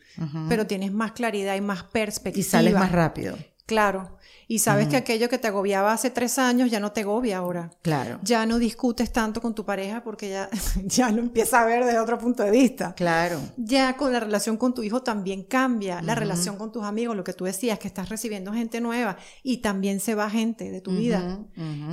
[0.48, 2.40] Pero tienes más claridad y más perspectiva.
[2.40, 3.36] Y sales más rápido.
[3.66, 4.18] Claro.
[4.46, 7.70] Y sabes que aquello que te agobiaba hace tres años ya no te agobia ahora.
[7.80, 8.20] Claro.
[8.22, 10.50] Ya no discutes tanto con tu pareja porque ya,
[10.84, 12.94] ya lo empieza a ver desde otro punto de vista.
[12.94, 13.40] Claro.
[13.56, 16.02] Ya con la relación con tu hijo también cambia.
[16.02, 19.58] La relación con tus amigos, lo que tú decías, que estás recibiendo gente nueva y
[19.58, 21.40] también se va gente de tu vida.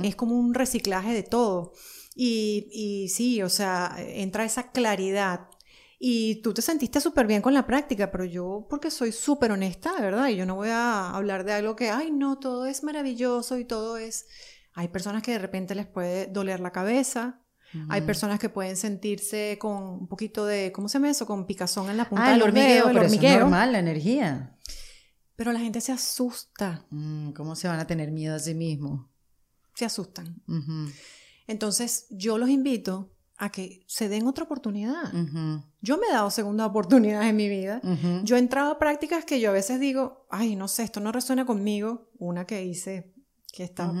[0.04, 1.72] Es como un reciclaje de todo.
[2.14, 5.49] Y, y sí, o sea, entra esa claridad
[6.02, 9.92] y tú te sentiste súper bien con la práctica, pero yo, porque soy súper honesta,
[10.00, 10.28] ¿verdad?
[10.28, 13.66] Y yo no voy a hablar de algo que, ay, no, todo es maravilloso y
[13.66, 14.26] todo es...
[14.72, 17.42] Hay personas que de repente les puede doler la cabeza,
[17.90, 21.26] Hay personas que pueden sentirse con un poquito de, ¿cómo se llama eso?
[21.26, 23.32] Con picazón en la punta ah, del hormigueo, el hormigueo.
[23.32, 24.56] es normal, la energía.
[25.36, 26.86] Pero la gente se asusta.
[26.90, 29.06] Mm, ¿Cómo se van a tener miedo a sí mismos?
[29.74, 30.42] Se asustan.
[31.46, 35.10] Entonces, yo los invito a que se den otra oportunidad.
[35.80, 37.80] Yo me he dado segunda oportunidad en mi vida.
[38.22, 41.10] Yo he entrado a prácticas que yo a veces digo, ay, no sé, esto no
[41.10, 42.10] resuena conmigo.
[42.18, 43.14] Una que hice,
[43.50, 43.92] que está,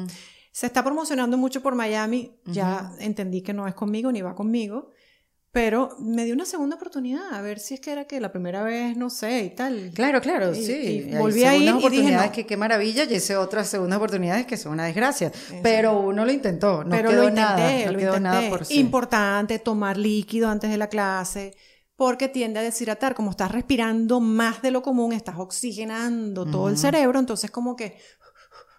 [0.52, 4.90] se está promocionando mucho por Miami, ya entendí que no es conmigo ni va conmigo.
[5.52, 8.62] Pero me dio una segunda oportunidad, a ver si es que era que la primera
[8.62, 9.90] vez, no sé, y tal.
[9.92, 11.08] Claro, claro, sí.
[11.10, 14.56] Y volví a ir y dije, que qué maravilla, y hice otras segundas oportunidades que
[14.56, 15.32] son una desgracia.
[15.60, 18.20] Pero uno lo intentó, no Pero quedó lo intenté, nada, no lo quedó intenté.
[18.20, 18.78] nada por sí.
[18.78, 21.56] Importante tomar líquido antes de la clase,
[21.96, 23.16] porque tiende a deshidratar.
[23.16, 27.98] Como estás respirando más de lo común, estás oxigenando todo el cerebro, entonces como que,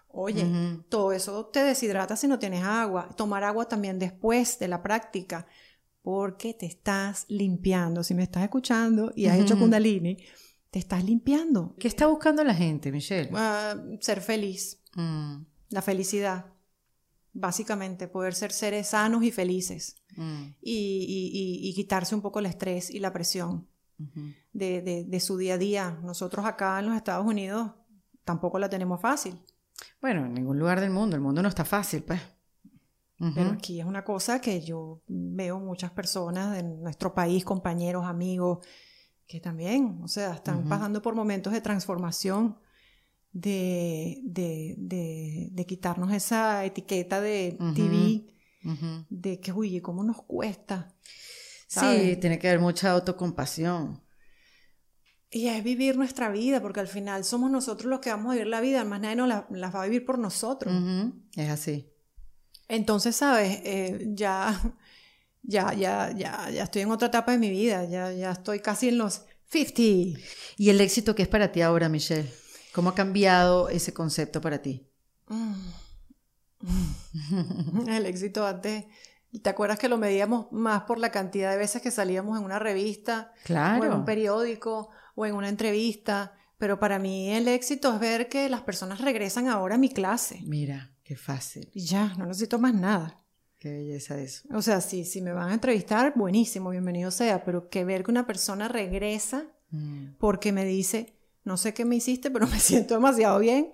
[0.08, 0.46] oye,
[0.88, 3.10] todo eso te deshidrata si no tienes agua.
[3.18, 5.48] Tomar agua también después de la práctica,
[6.02, 8.04] porque te estás limpiando.
[8.04, 10.18] Si me estás escuchando y has hecho kundalini,
[10.70, 11.76] te estás limpiando.
[11.80, 13.30] ¿Qué está buscando la gente, Michelle?
[13.34, 14.82] Ah, ser feliz.
[14.95, 16.45] Mm, La felicidad.
[17.34, 19.95] Básicamente, poder ser seres sanos y felices.
[20.18, 20.74] mm, Y,
[21.08, 21.32] y-
[21.68, 23.68] y- y quitarse un poco el estrés y la presión
[24.52, 25.99] de, de- de su día a día.
[26.04, 27.72] Nosotros acá en los Estados Unidos
[28.26, 29.39] tampoco la tenemos fácil.
[30.02, 31.16] Bueno, en ningún lugar del mundo.
[31.16, 32.20] El mundo no está fácil, pues.
[33.36, 38.66] Pero aquí es una cosa que yo veo muchas personas de nuestro país, compañeros, amigos,
[39.28, 42.58] que también, o sea, están pasando por momentos de transformación,
[43.32, 47.58] de, de, de, de quitarnos esa etiqueta de.
[47.76, 48.26] TV,
[49.10, 50.96] de que, oye, ¿cómo nos cuesta?
[51.68, 54.04] Sí, tiene que haber mucha autocompasión.
[55.30, 58.48] Y es vivir nuestra vida, porque al final somos nosotros los que vamos a vivir
[58.48, 60.74] la vida, más nadie nos la, las va a vivir por nosotros.
[61.36, 61.91] Es así.
[62.72, 63.60] Entonces, ¿sabes?
[63.66, 64.58] Eh, ya,
[65.44, 68.88] ya, ya, ya, ya estoy en otra etapa de mi vida, ya, ya estoy casi
[68.90, 70.20] en los 50.
[70.58, 72.32] ¿Y el éxito que es para ti ahora, Michelle?
[72.74, 74.88] ¿Cómo ha cambiado ese concepto para ti?
[77.88, 78.86] El éxito antes,
[79.42, 82.60] ¿te acuerdas que lo medíamos más por la cantidad de veces que salíamos en una
[82.60, 83.96] revista, o en Claro.
[83.98, 86.34] un periódico, o en una entrevista?
[86.58, 90.42] Pero para mí el éxito es ver que las personas regresan ahora a mi clase.
[90.46, 91.70] Mira, qué fácil.
[91.74, 93.20] Y ya, no necesito más nada.
[93.59, 94.47] Qué belleza eso.
[94.53, 98.12] O sea, sí, si me van a entrevistar, buenísimo, bienvenido sea, pero que ver que
[98.12, 100.16] una persona regresa Mm.
[100.20, 103.72] porque me dice, no sé qué me hiciste, pero me siento demasiado bien.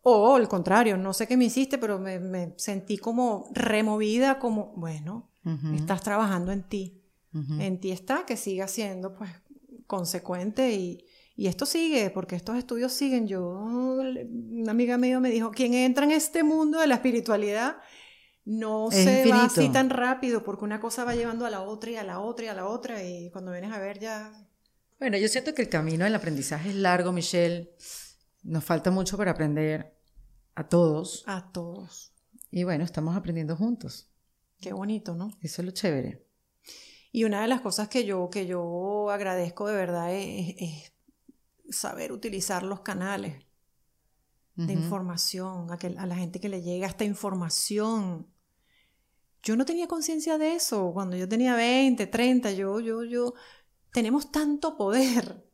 [0.00, 4.72] O al contrario, no sé qué me hiciste, pero me, me sentí como removida, como,
[4.76, 5.30] bueno,
[5.74, 7.02] estás trabajando en ti.
[7.58, 9.30] En ti está, que siga siendo pues
[9.86, 11.04] consecuente y,
[11.36, 13.26] y esto sigue, porque estos estudios siguen.
[13.26, 17.76] Yo, una amiga mía me dijo, quien entra en este mundo de la espiritualidad
[18.44, 21.90] no Es se va así tan rápido, porque una cosa va llevando a la otra
[21.90, 24.32] y a la otra y a la otra, y cuando vienes a ver ya
[24.98, 27.74] Bueno, yo siento que el camino del aprendizaje es largo, Michelle.
[28.42, 29.96] Nos falta mucho para aprender
[30.54, 31.24] a todos.
[31.26, 32.12] a todos.
[32.50, 34.08] Y bueno, estamos aprendiendo juntos.
[34.60, 35.36] Qué bonito, ¿no?
[35.40, 36.24] Eso es lo chévere.
[37.10, 40.93] Y una de las cosas que yo, que yo agradezco de verdad es, es
[41.70, 43.44] saber utilizar los canales
[44.56, 48.28] de información, a, que, a la gente que le llega esta información.
[49.42, 53.34] Yo no tenía conciencia de eso cuando yo tenía 20, 30, yo, yo, yo,
[53.92, 55.44] tenemos tanto poder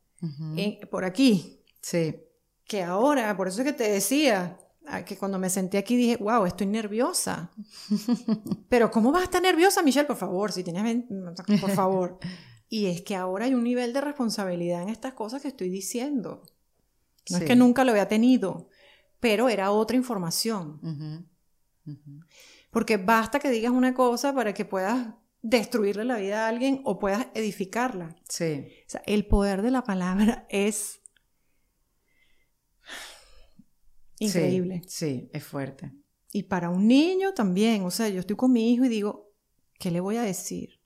[0.55, 2.15] en- por aquí Sí.
[2.63, 4.57] que ahora, por eso es que te decía,
[5.05, 7.51] que cuando me senté aquí dije, wow, estoy nerviosa.
[8.69, 10.05] Pero ¿cómo vas a estar nerviosa, Michelle?
[10.07, 11.13] Por favor, si tienes 20,
[11.59, 12.19] por favor.
[12.73, 16.41] Y es que ahora hay un nivel de responsabilidad en estas cosas que estoy diciendo.
[17.29, 17.43] No Sí.
[17.43, 18.69] es que nunca lo había tenido,
[19.19, 21.27] pero era otra información.
[22.69, 26.97] Porque basta que digas una cosa para que puedas destruirle la vida a alguien o
[26.97, 28.15] puedas edificarla.
[28.29, 28.67] Sí.
[28.87, 31.01] O sea, el poder de la palabra es
[34.19, 34.81] increíble.
[34.87, 35.91] Sí, sí, es fuerte.
[36.31, 37.83] Y para un niño también.
[37.83, 39.33] O sea, yo estoy con mi hijo y digo,
[39.77, 40.79] ¿qué le voy a decir?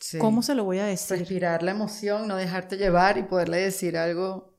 [0.00, 0.18] Sí.
[0.18, 1.18] ¿Cómo se lo voy a decir?
[1.18, 4.54] Respirar la emoción, no dejarte llevar y poderle decir algo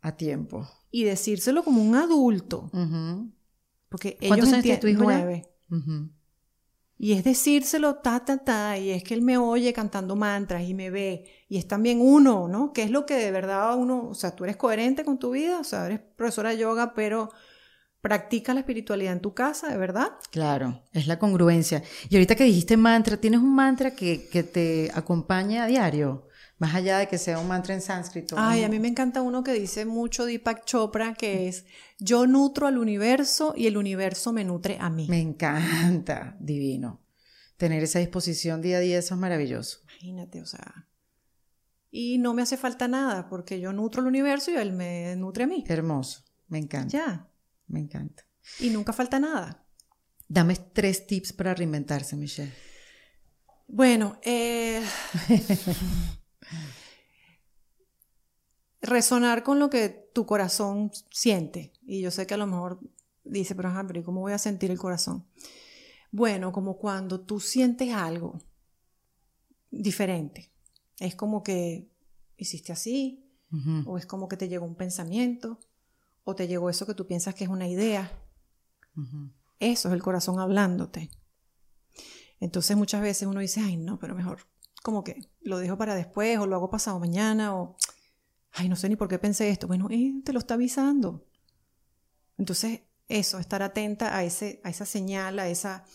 [0.00, 0.66] a tiempo.
[0.90, 2.70] Y decírselo como un adulto.
[2.72, 3.30] Ujú.
[3.88, 5.48] Porque ¿Cuántos ellos años tu hijo nueve.
[7.00, 10.74] Y es decírselo ta, ta, ta, y es que él me oye cantando mantras y
[10.74, 12.72] me ve, y es también uno, ¿no?
[12.72, 15.60] Que es lo que de verdad uno, o sea, tú eres coherente con tu vida,
[15.60, 17.30] o sea, eres profesora de yoga, pero
[18.00, 20.12] practicas la espiritualidad en tu casa, ¿de verdad?
[20.30, 21.82] Claro, es la congruencia.
[22.08, 26.28] Y ahorita que dijiste mantra, ¿tienes un mantra que, que te acompañe a diario?
[26.58, 28.34] Más allá de que sea un mantra en sánscrito.
[28.36, 28.66] Ay, ¿no?
[28.66, 31.66] a mí me encanta uno que dice mucho Deepak Chopra, que es,
[32.00, 35.06] yo nutro al universo y el universo me nutre a mí.
[35.08, 37.00] Me encanta, divino.
[37.56, 39.80] Tener esa disposición día a día, eso es maravilloso.
[39.84, 40.88] Imagínate, o sea.
[41.90, 45.44] Y no me hace falta nada, porque yo nutro al universo y él me nutre
[45.44, 45.64] a mí.
[45.66, 47.28] Hermoso, me encanta, Ya.
[47.68, 48.24] Me encanta.
[48.60, 49.64] Y nunca falta nada.
[50.28, 52.52] Dame tres tips para reinventarse, Michelle.
[53.66, 54.82] Bueno, eh,
[58.80, 61.72] resonar con lo que tu corazón siente.
[61.82, 62.80] Y yo sé que a lo mejor
[63.24, 65.26] dice, pero, ajá, pero ¿y ¿cómo voy a sentir el corazón?
[66.10, 68.38] Bueno, como cuando tú sientes algo
[69.70, 70.50] diferente.
[70.98, 71.90] Es como que
[72.36, 73.24] hiciste así,
[73.86, 75.58] o es como que te llegó un pensamiento,
[76.28, 78.12] o te llegó eso que tú piensas que es una idea.
[79.60, 81.08] Eso es el corazón hablándote.
[82.38, 84.40] Entonces muchas veces uno dice, ay no, pero mejor
[84.82, 87.76] como que lo dejo para después o lo hago pasado mañana o,
[88.52, 89.68] ay, no sé ni por qué pensé esto.
[89.68, 91.26] Bueno, eh, te lo está avisando.
[92.36, 95.86] Entonces, eso, estar atenta a, ese, a esa señal, a esa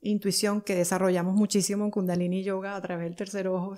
[0.00, 3.74] intuición que desarrollamos muchísimo en Kundalini Yoga a través del tercer ojo,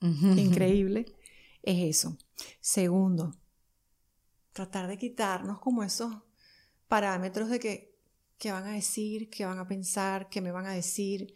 [0.00, 1.16] increíble,
[1.64, 2.16] es eso.
[2.60, 3.34] Segundo,
[4.56, 6.14] tratar de quitarnos como esos
[6.88, 7.94] parámetros de que,
[8.38, 11.34] qué van a decir, qué van a pensar, qué me van a decir.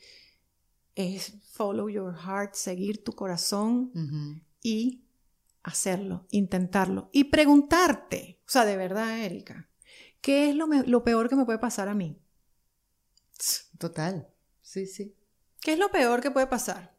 [0.95, 3.93] Es follow your heart, seguir tu corazón
[4.63, 5.05] y
[5.63, 9.69] hacerlo, intentarlo y preguntarte, o sea, de verdad, Erika,
[10.23, 12.19] ¿qué es lo, lo peor que me puede pasar a mí?
[13.79, 14.29] Total,
[14.63, 15.15] sí, sí.
[15.61, 16.97] ¿Qué es lo peor que puede pasar?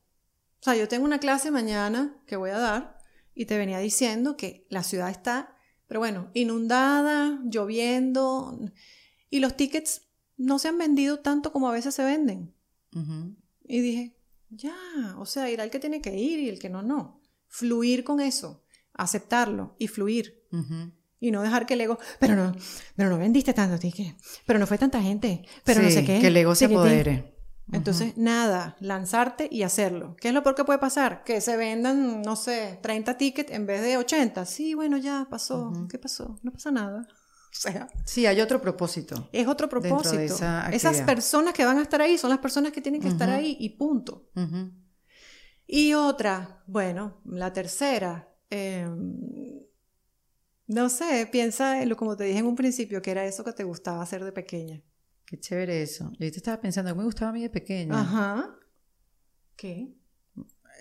[0.59, 2.99] O sea, yo tengo una clase mañana que voy a dar
[3.33, 5.50] y te venía diciendo que la ciudad está,
[5.91, 8.57] pero bueno, inundada, lloviendo
[9.29, 10.03] y los tickets
[10.37, 12.55] no se han vendido tanto como a veces se venden.
[13.67, 14.15] Y dije,
[14.47, 14.73] ya,
[15.17, 17.21] o sea, ir al que tiene que ir y el que no, no.
[17.49, 18.63] Fluir con eso,
[18.93, 20.47] aceptarlo y fluir.
[21.19, 22.55] Y no dejar que el ego, pero no,
[22.95, 24.15] pero no vendiste tanto tickets,
[24.45, 26.21] pero no fue tanta gente, pero no sé qué.
[26.21, 27.30] Que el ego se apodere.
[27.71, 30.15] Entonces, nada, lanzarte y hacerlo.
[30.19, 31.23] ¿Qué es lo peor que puede pasar?
[31.23, 34.45] Que se vendan, no sé, 30 tickets en vez de 80.
[34.45, 35.71] Sí, bueno, ya pasó.
[35.89, 36.39] ¿Qué pasó?
[36.43, 37.07] No pasa nada.
[37.51, 39.27] O sea, sí, hay otro propósito.
[39.33, 40.37] Es otro propósito.
[40.71, 43.57] Esas personas que van a estar ahí son las personas que tienen que estar ahí
[43.59, 44.29] y punto.
[45.67, 49.17] Y otra, bueno, la tercera, em,
[50.67, 53.51] no sé, piensa en lo como te dije en un principio, que era eso que
[53.51, 54.81] te gustaba hacer de pequeña.
[55.31, 56.11] Qué chévere eso.
[56.19, 58.01] Yo te estaba pensando, me gustaba a mí de pequeña.
[58.01, 58.53] Ajá.
[59.55, 59.95] ¿Qué?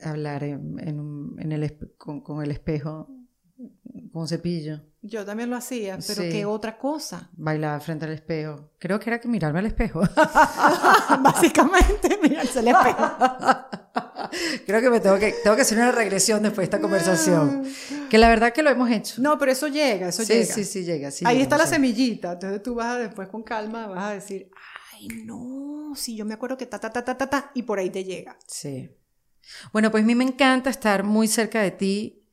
[0.03, 3.07] Hablar en, el, con, el espejo,
[4.11, 4.81] con un cepillo.
[5.03, 7.31] Yo también lo hacía, pero ¿qué otra cosa?
[7.35, 8.73] Bailaba frente al espejo.
[8.81, 10.01] Creo que era que mirarme al espejo.
[11.23, 13.05] Básicamente, mirarse al espejo.
[14.67, 17.63] Creo que me tengo que, tengo que hacer una regresión después de esta conversación.
[18.11, 19.23] Que la verdad que lo hemos hecho.
[19.23, 20.45] No, pero eso llega, eso llega.
[20.45, 21.11] Sí, sí, llega.
[21.25, 22.33] Ahí está la semillita.
[22.33, 24.51] Entonces tú vas a, después con calma, vas a decir,
[24.93, 27.79] ay, no, sí, yo me acuerdo que ta, ta, ta, ta, ta, ta, y por
[27.79, 28.37] ahí te llega.
[28.47, 28.91] Sí.
[29.73, 32.27] Bueno, pues a mí me encanta estar muy cerca de ti,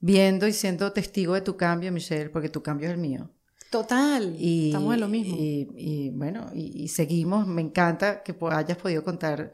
[0.00, 3.30] viendo y siendo testigo de tu cambio, Michelle, porque tu cambio es el mío.
[3.70, 5.36] Total, y, estamos en lo mismo.
[5.38, 7.46] Y, bueno, y, y, seguimos.
[7.46, 9.52] Me encanta que hayas podido contar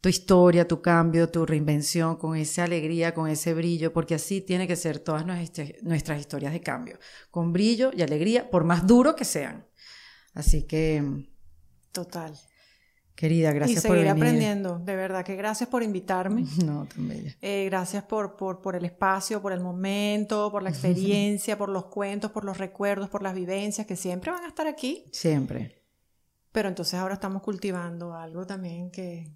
[0.00, 4.68] tu historia, tu cambio, tu reinvención, con esa alegría, con ese brillo, porque así tiene
[4.68, 6.98] que ser todas nuestras, historias de cambio,
[7.30, 9.66] con brillo y alegría, por más duro que sean.
[10.34, 11.26] Así que...
[11.90, 12.38] Total.
[13.16, 14.10] Querida, gracias por venir.
[14.10, 16.44] aprendiendo, de verdad que gracias por invitarme.
[16.64, 17.34] No, tan bella.
[17.40, 21.86] Eh, gracias por, por, por, el espacio, por el momento, por la experiencia, por los
[21.86, 25.06] cuentos, por los recuerdos, por las vivencias que siempre van a estar aquí.
[25.10, 25.82] Siempre.
[26.52, 29.32] Pero entonces ahora estamos cultivando algo también que,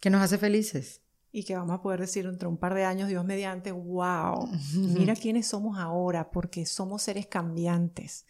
[0.00, 1.02] que nos hace felices.
[1.32, 5.14] Y que vamos a poder decir entre un par de años, Dios mediante, wow, mira
[5.14, 8.26] quiénes somos ahora, porque somos seres cambiantes.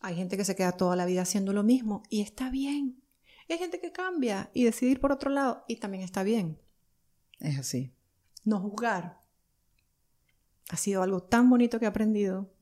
[0.00, 3.02] Hay gente que se queda toda la vida haciendo lo mismo y está bien.
[3.48, 6.58] hay gente que cambia y decide ir por otro lado y también está bien.
[7.40, 7.92] Es así.
[8.44, 9.20] No juzgar.
[10.70, 12.52] Ha sido algo tan bonito que he aprendido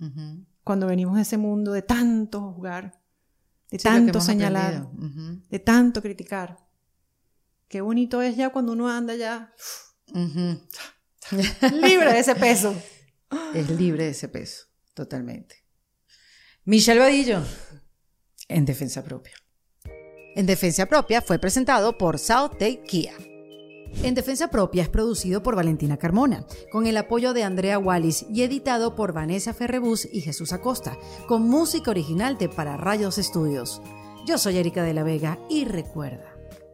[0.64, 3.00] cuando venimos de ese mundo de tanto juzgar,
[3.70, 6.58] de tanto señalar, de tanto criticar.
[7.70, 9.54] Qué bonito es ya cuando uno anda ya
[11.72, 12.74] libre de ese peso.
[13.54, 15.64] Es libre de ese peso, totalmente.
[16.64, 17.40] Michelle Vadillo,
[18.48, 19.34] en Defensa Propia.
[20.34, 23.14] En Defensa Propia fue presentado por South Take Kia.
[24.02, 28.42] En Defensa Propia es producido por Valentina Carmona, con el apoyo de Andrea Wallis y
[28.42, 30.98] editado por Vanessa Ferrebus y Jesús Acosta,
[31.28, 33.80] con música original de Para Rayos Estudios.
[34.26, 36.29] Yo soy Erika de la Vega y recuerda,